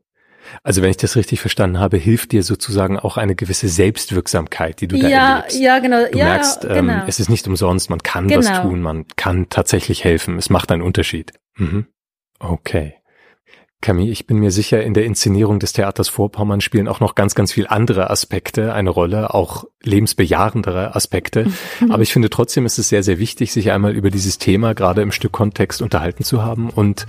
Also 0.62 0.82
wenn 0.82 0.90
ich 0.90 0.96
das 0.96 1.16
richtig 1.16 1.40
verstanden 1.40 1.80
habe, 1.80 1.96
hilft 1.96 2.32
dir 2.32 2.42
sozusagen 2.42 2.98
auch 2.98 3.16
eine 3.16 3.34
gewisse 3.34 3.68
Selbstwirksamkeit, 3.68 4.80
die 4.80 4.86
du 4.86 4.98
da 4.98 5.08
ja, 5.08 5.36
erlebst. 5.38 5.60
Ja, 5.60 5.78
genau. 5.80 6.04
Du 6.10 6.18
ja, 6.18 6.24
merkst, 6.24 6.64
ähm, 6.64 6.86
genau. 6.86 7.04
es 7.06 7.18
ist 7.18 7.28
nicht 7.28 7.48
umsonst, 7.48 7.90
man 7.90 8.00
kann 8.00 8.28
Genau. 8.28 8.40
was 8.40 8.62
tun, 8.62 8.80
man 8.80 9.06
kann 9.16 9.48
tatsächlich 9.48 10.04
helfen, 10.04 10.38
es 10.38 10.50
macht 10.50 10.70
einen 10.70 10.82
Unterschied. 10.82 11.32
Mhm. 11.56 11.86
Okay. 12.38 12.94
Camille, 13.86 14.10
ich 14.10 14.26
bin 14.26 14.38
mir 14.38 14.50
sicher, 14.50 14.82
in 14.82 14.94
der 14.94 15.04
Inszenierung 15.04 15.60
des 15.60 15.72
Theaters 15.72 16.08
Vorpommern 16.08 16.60
spielen 16.60 16.88
auch 16.88 16.98
noch 16.98 17.14
ganz, 17.14 17.36
ganz 17.36 17.52
viel 17.52 17.68
andere 17.68 18.10
Aspekte 18.10 18.74
eine 18.74 18.90
Rolle, 18.90 19.32
auch 19.32 19.64
lebensbejahendere 19.80 20.96
Aspekte. 20.96 21.46
Aber 21.88 22.02
ich 22.02 22.12
finde 22.12 22.28
trotzdem 22.28 22.66
ist 22.66 22.80
es 22.80 22.88
sehr, 22.88 23.04
sehr 23.04 23.20
wichtig, 23.20 23.52
sich 23.52 23.70
einmal 23.70 23.94
über 23.94 24.10
dieses 24.10 24.38
Thema 24.38 24.74
gerade 24.74 25.02
im 25.02 25.12
Stück 25.12 25.30
Kontext 25.30 25.82
unterhalten 25.82 26.24
zu 26.24 26.42
haben. 26.42 26.68
Und 26.68 27.06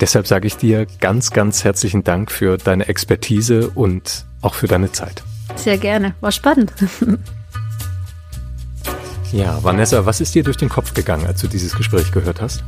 deshalb 0.00 0.28
sage 0.28 0.46
ich 0.46 0.56
dir 0.56 0.86
ganz, 1.00 1.32
ganz 1.32 1.64
herzlichen 1.64 2.04
Dank 2.04 2.30
für 2.30 2.56
deine 2.56 2.86
Expertise 2.86 3.70
und 3.74 4.26
auch 4.42 4.54
für 4.54 4.68
deine 4.68 4.92
Zeit. 4.92 5.24
Sehr 5.56 5.76
gerne. 5.76 6.14
War 6.20 6.30
spannend. 6.30 6.72
Ja, 9.32 9.58
Vanessa, 9.64 10.06
was 10.06 10.20
ist 10.20 10.36
dir 10.36 10.44
durch 10.44 10.56
den 10.56 10.68
Kopf 10.68 10.94
gegangen, 10.94 11.26
als 11.26 11.40
du 11.40 11.48
dieses 11.48 11.74
Gespräch 11.74 12.12
gehört 12.12 12.40
hast? 12.40 12.62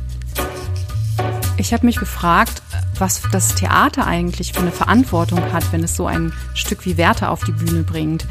Ich 1.59 1.73
habe 1.73 1.85
mich 1.85 1.97
gefragt, 1.97 2.61
was 2.99 3.21
das 3.33 3.53
Theater 3.53 4.07
eigentlich 4.07 4.53
für 4.53 4.61
eine 4.61 4.71
Verantwortung 4.71 5.51
hat, 5.51 5.73
wenn 5.73 5.83
es 5.83 5.93
so 5.93 6.07
ein 6.07 6.31
Stück 6.53 6.85
wie 6.85 6.95
Werte 6.95 7.27
auf 7.29 7.43
die 7.43 7.51
Bühne 7.51 7.83
bringt. 7.83 8.25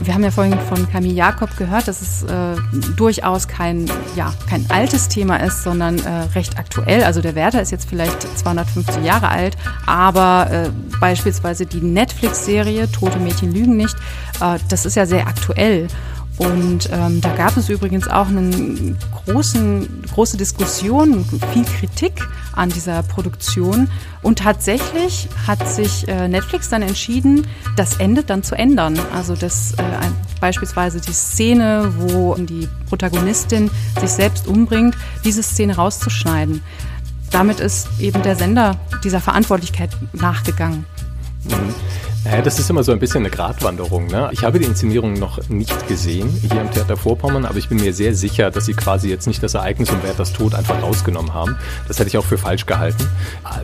Wir 0.00 0.14
haben 0.14 0.24
ja 0.24 0.30
vorhin 0.30 0.58
von 0.60 0.90
Camille 0.90 1.14
Jakob 1.14 1.54
gehört, 1.58 1.86
dass 1.86 2.00
es 2.00 2.22
äh, 2.22 2.56
durchaus 2.96 3.46
kein, 3.46 3.90
ja, 4.14 4.32
kein 4.48 4.64
altes 4.70 5.08
Thema 5.08 5.36
ist, 5.36 5.64
sondern 5.64 5.98
äh, 5.98 6.10
recht 6.34 6.58
aktuell. 6.58 7.04
Also 7.04 7.20
der 7.20 7.34
Werther 7.34 7.60
ist 7.60 7.72
jetzt 7.72 7.90
vielleicht 7.90 8.22
250 8.38 9.04
Jahre 9.04 9.28
alt, 9.28 9.56
aber 9.84 10.48
äh, 10.50 10.70
beispielsweise 10.98 11.66
die 11.66 11.82
Netflix-Serie 11.82 12.90
Tote 12.90 13.18
Mädchen 13.18 13.52
lügen 13.52 13.76
nicht, 13.76 13.96
äh, 14.40 14.58
das 14.70 14.86
ist 14.86 14.96
ja 14.96 15.04
sehr 15.04 15.26
aktuell. 15.26 15.88
Und 16.38 16.90
ähm, 16.92 17.20
da 17.22 17.34
gab 17.34 17.56
es 17.56 17.70
übrigens 17.70 18.08
auch 18.08 18.28
eine 18.28 18.96
große 19.24 20.36
Diskussion, 20.36 21.24
viel 21.52 21.64
Kritik 21.64 22.12
an 22.52 22.68
dieser 22.68 23.02
Produktion. 23.02 23.88
Und 24.22 24.40
tatsächlich 24.40 25.28
hat 25.46 25.66
sich 25.66 26.06
äh, 26.08 26.28
Netflix 26.28 26.68
dann 26.68 26.82
entschieden, 26.82 27.46
das 27.76 27.96
Ende 27.98 28.22
dann 28.22 28.42
zu 28.42 28.54
ändern. 28.54 28.98
Also 29.14 29.34
das 29.34 29.72
äh, 29.74 29.82
beispielsweise 30.40 31.00
die 31.00 31.12
Szene, 31.12 31.92
wo 31.98 32.34
die 32.34 32.68
Protagonistin 32.88 33.70
sich 33.98 34.10
selbst 34.10 34.46
umbringt, 34.46 34.94
diese 35.24 35.42
Szene 35.42 35.76
rauszuschneiden. 35.76 36.62
Damit 37.30 37.60
ist 37.60 37.88
eben 37.98 38.22
der 38.22 38.36
Sender 38.36 38.78
dieser 39.02 39.20
Verantwortlichkeit 39.20 39.90
nachgegangen. 40.12 40.84
Mhm. 41.44 41.74
Naja, 42.28 42.42
das 42.42 42.58
ist 42.58 42.68
immer 42.68 42.82
so 42.82 42.90
ein 42.90 42.98
bisschen 42.98 43.20
eine 43.20 43.30
Gratwanderung. 43.30 44.08
Ne? 44.08 44.30
Ich 44.32 44.42
habe 44.42 44.58
die 44.58 44.64
Inszenierung 44.64 45.12
noch 45.12 45.48
nicht 45.48 45.86
gesehen 45.86 46.28
hier 46.28 46.60
im 46.60 46.72
Theater 46.72 46.96
Vorpommern, 46.96 47.44
aber 47.44 47.56
ich 47.56 47.68
bin 47.68 47.78
mir 47.78 47.94
sehr 47.94 48.16
sicher, 48.16 48.50
dass 48.50 48.66
sie 48.66 48.74
quasi 48.74 49.08
jetzt 49.08 49.28
nicht 49.28 49.44
das 49.44 49.54
Ereignis 49.54 49.90
und 49.90 50.02
Werthers 50.02 50.32
Tod 50.32 50.56
einfach 50.56 50.82
rausgenommen 50.82 51.34
haben. 51.34 51.56
Das 51.86 52.00
hätte 52.00 52.08
ich 52.08 52.18
auch 52.18 52.24
für 52.24 52.36
falsch 52.36 52.66
gehalten. 52.66 53.08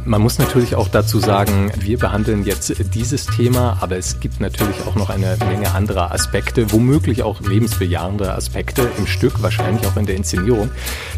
Man 0.04 0.22
muss 0.22 0.38
natürlich 0.38 0.76
auch 0.76 0.86
dazu 0.86 1.18
sagen, 1.18 1.72
wir 1.80 1.98
behandeln 1.98 2.44
jetzt 2.44 2.72
dieses 2.94 3.26
Thema, 3.26 3.78
aber 3.80 3.96
es 3.96 4.20
gibt 4.20 4.40
natürlich 4.40 4.76
auch 4.86 4.94
noch 4.94 5.10
eine 5.10 5.36
Menge 5.48 5.74
anderer 5.74 6.12
Aspekte, 6.12 6.70
womöglich 6.70 7.24
auch 7.24 7.40
lebensbejahende 7.40 8.32
Aspekte 8.32 8.88
im 8.96 9.08
Stück, 9.08 9.42
wahrscheinlich 9.42 9.84
auch 9.88 9.96
in 9.96 10.06
der 10.06 10.14
Inszenierung. 10.14 10.70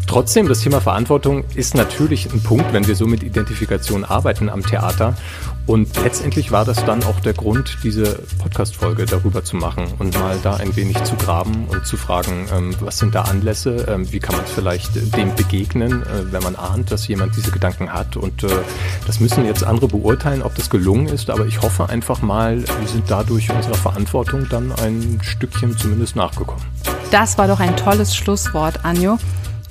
Trotzdem, 0.07 0.48
das 0.48 0.61
Thema 0.61 0.80
Verantwortung 0.80 1.44
ist 1.54 1.74
natürlich 1.74 2.33
ein 2.33 2.42
Punkt, 2.42 2.72
wenn 2.72 2.87
wir 2.87 2.96
so 2.96 3.07
mit 3.07 3.22
Identifikation 3.22 4.02
arbeiten 4.02 4.48
am 4.48 4.62
Theater. 4.64 5.14
Und 5.66 5.96
letztendlich 6.03 6.53
war 6.53 6.66
das 6.66 6.85
dann 6.85 7.03
auch 7.05 7.20
der 7.20 7.33
Grund, 7.33 7.79
diese 7.83 8.20
Podcast-Folge 8.38 9.07
darüber 9.07 9.44
zu 9.44 9.57
machen 9.57 9.87
und 9.98 10.18
mal 10.18 10.38
da 10.42 10.57
ein 10.57 10.77
wenig 10.77 11.03
zu 11.05 11.16
graben 11.16 11.66
und 11.68 11.87
zu 11.87 11.96
fragen, 11.96 12.46
ähm, 12.55 12.74
was 12.81 12.98
sind 12.98 13.14
da 13.14 13.22
Anlässe, 13.22 13.87
ähm, 13.88 14.11
wie 14.12 14.20
kann 14.20 14.37
man 14.37 14.44
vielleicht 14.44 14.94
dem 15.16 15.35
begegnen, 15.35 16.03
äh, 16.03 16.33
wenn 16.33 16.42
man 16.42 16.55
ahnt, 16.55 16.90
dass 16.90 17.09
jemand 17.09 17.35
diese 17.37 17.50
Gedanken 17.50 17.90
hat. 17.90 18.16
Und 18.16 18.44
äh, 18.44 18.48
das 19.07 19.20
müssen 19.20 19.46
jetzt 19.46 19.64
andere 19.64 19.88
beurteilen, 19.88 20.42
ob 20.42 20.55
das 20.55 20.68
gelungen 20.68 21.07
ist. 21.07 21.31
Aber 21.31 21.46
ich 21.46 21.62
hoffe 21.62 21.88
einfach 21.88 22.20
mal, 22.20 22.61
wir 22.61 22.88
sind 22.88 23.05
dadurch 23.09 23.50
unserer 23.50 23.74
Verantwortung 23.74 24.46
dann 24.50 24.70
ein 24.72 25.18
Stückchen 25.22 25.79
zumindest 25.79 26.14
nachgekommen. 26.14 26.62
Das 27.11 27.38
war 27.38 27.48
doch 27.48 27.61
ein 27.61 27.74
tolles 27.77 28.14
Schlusswort, 28.14 28.85
Anjo. 28.85 29.18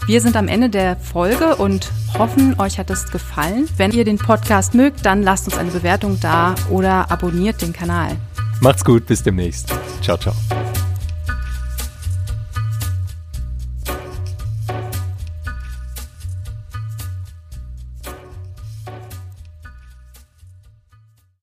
Wir 0.05 0.19
sind 0.19 0.35
am 0.35 0.49
Ende 0.49 0.69
der 0.69 0.97
Folge 0.97 1.55
und 1.55 1.89
hoffen, 2.17 2.59
euch 2.59 2.77
hat 2.77 2.89
es 2.89 3.09
gefallen. 3.09 3.69
Wenn 3.77 3.91
ihr 3.91 4.03
den 4.03 4.17
Podcast 4.17 4.73
mögt, 4.73 5.05
dann 5.05 5.23
lasst 5.23 5.45
uns 5.45 5.57
eine 5.57 5.71
Bewertung 5.71 6.19
da 6.19 6.55
oder 6.69 7.09
abonniert 7.09 7.61
den 7.61 7.71
Kanal. 7.71 8.17
Macht's 8.59 8.83
gut, 8.83 9.05
bis 9.05 9.23
demnächst. 9.23 9.73
Ciao, 10.01 10.17
ciao. 10.17 10.33